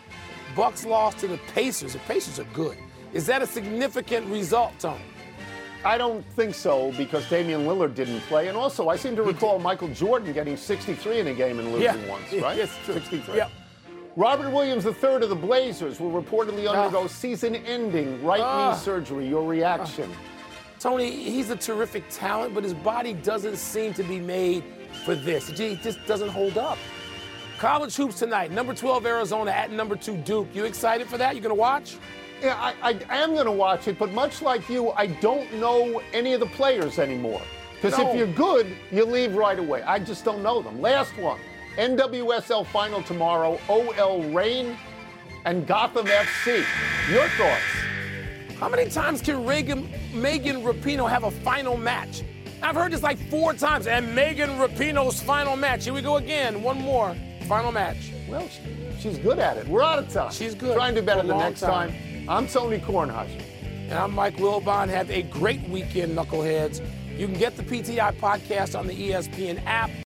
Bucks 0.56 0.86
lost 0.86 1.20
to 1.20 1.28
the 1.28 1.38
Pacers. 1.54 1.94
The 1.94 2.00
Pacers 2.00 2.40
are 2.40 2.48
good. 2.54 2.78
Is 3.14 3.26
that 3.28 3.42
a 3.42 3.48
significant 3.48 4.26
result, 4.28 4.74
Tony? 4.80 5.00
I 5.86 5.98
don't 5.98 6.26
think 6.34 6.56
so 6.56 6.92
because 6.98 7.28
Damian 7.30 7.62
Lillard 7.65 7.96
didn't 7.96 8.20
play. 8.22 8.48
And 8.50 8.58
also, 8.58 8.89
I 8.89 8.98
seem 8.98 9.15
to 9.15 9.24
recall 9.24 9.60
Michael 9.60 9.88
Jordan 9.89 10.34
getting 10.34 10.58
63 10.58 11.20
in 11.22 11.28
a 11.28 11.34
game 11.34 11.60
and 11.60 11.70
losing 11.72 11.84
Yeah. 12.04 12.10
once, 12.10 12.34
right? 12.34 12.58
yes, 12.58 12.70
true. 12.84 12.96
63. 12.96 13.38
Yep. 13.38 13.52
Robert 14.18 14.50
Williams 14.52 14.86
III 14.86 15.15
of 15.15 15.30
the 15.30 15.36
Blazers 15.36 16.00
will 16.02 16.12
reportedly 16.12 16.68
Ah. 16.68 16.72
undergo 16.74 17.08
season-ending 17.08 18.22
right 18.24 18.42
Ah. 18.42 18.72
knee 18.74 18.78
surgery. 18.78 19.26
Your 19.28 19.44
reaction? 19.44 20.12
Tony, 20.80 21.12
he's 21.12 21.50
a 21.50 21.56
terrific 21.56 22.04
talent, 22.10 22.54
but 22.54 22.63
his 22.63 22.74
body 22.74 23.13
doesn't 23.13 23.56
seem 23.58 23.94
to 23.94 24.04
be 24.04 24.20
made 24.20 24.63
for 25.06 25.15
this. 25.15 25.48
He 25.48 25.76
just 25.78 26.06
doesn't 26.08 26.30
hold 26.30 26.58
up. 26.58 26.78
College 27.60 27.96
hoops 27.96 28.20
tonight. 28.20 28.52
Number 28.52 28.74
12 28.74 29.06
Arizona 29.06 29.52
at 29.52 29.72
number 29.72 29.96
2 29.96 30.15
Duke. 30.18 30.48
You 30.54 30.65
excited 30.65 31.08
for 31.08 31.18
that? 31.18 31.36
You 31.36 31.42
going 31.42 31.56
to 31.56 31.60
watch? 31.60 31.98
Yeah, 32.41 32.56
I, 32.58 32.97
I 33.10 33.17
am 33.17 33.34
going 33.34 33.45
to 33.45 33.52
watch 33.52 33.88
it, 33.88 33.99
but 33.99 34.12
much 34.13 34.41
like 34.41 34.69
you, 34.69 34.91
I 34.91 35.08
don't 35.08 35.54
know 35.56 36.02
any 36.13 36.34
of 36.34 36.39
the 36.39 36.45
players 36.47 36.99
anymore. 36.99 37.41
Because 37.75 37.97
No. 37.97 38.10
if 38.10 38.17
you're 38.17 38.28
good, 38.28 38.67
you 38.91 39.06
leave 39.06 39.36
right 39.36 39.58
away. 39.60 39.82
I 39.84 39.99
just 39.99 40.23
don't 40.25 40.41
know 40.43 40.62
them. 40.62 40.82
Last 40.82 41.17
one, 41.17 41.39
NWSL 41.78 42.65
final 42.67 43.02
tomorrow. 43.04 43.60
OL 43.69 44.23
Reign 44.32 44.78
and 45.45 45.65
Gotham 45.65 46.06
FC. 46.08 46.63
Your 47.12 47.28
thoughts? 47.30 48.58
How 48.60 48.67
many 48.67 48.89
times 48.89 49.21
can 49.21 49.45
Reagan, 49.45 49.89
Megan 50.13 50.58
Rapinoe 50.62 51.10
have 51.10 51.23
a 51.23 51.32
final 51.32 51.78
match? 51.78 52.23
I've 52.62 52.75
heard 52.75 52.91
this 52.91 53.04
like 53.04 53.17
four 53.30 53.54
times. 53.54 53.88
And 53.88 54.13
Megan 54.13 54.49
Rapinoe's 54.52 55.21
final 55.21 55.56
match. 55.56 55.86
Here 55.86 55.93
we 55.93 56.02
go 56.02 56.17
again. 56.17 56.62
One 56.62 56.78
more. 56.78 57.15
Final 57.47 57.71
match. 57.71 58.12
Well, 58.28 58.47
she, 58.49 58.62
she's 58.99 59.17
good 59.17 59.39
at 59.39 59.56
it. 59.56 59.65
We're 59.67 59.82
out 59.84 59.99
of 59.99 60.10
time. 60.12 60.32
She's 60.32 60.54
good. 60.54 60.75
Try 60.75 60.88
and 60.89 60.95
do 60.97 61.02
better 61.02 61.25
the 61.25 61.38
next 61.38 61.62
time. 61.62 61.91
time. 61.91 62.09
I'm 62.30 62.46
Tony 62.46 62.78
Kornheiser. 62.78 63.42
And 63.63 63.94
I'm 63.94 64.13
Mike 64.13 64.36
Wilbon. 64.36 64.88
Have 64.89 65.10
a 65.10 65.24
great 65.24 65.68
weekend, 65.68 66.15
Knuckleheads. 66.15 66.80
You 67.18 67.26
can 67.26 67.36
get 67.36 67.58
the 67.58 67.63
PTI 67.63 68.13
podcast 68.18 68.78
on 68.78 68.86
the 68.86 68.94
ESPN 68.94 69.60
app. 69.65 69.89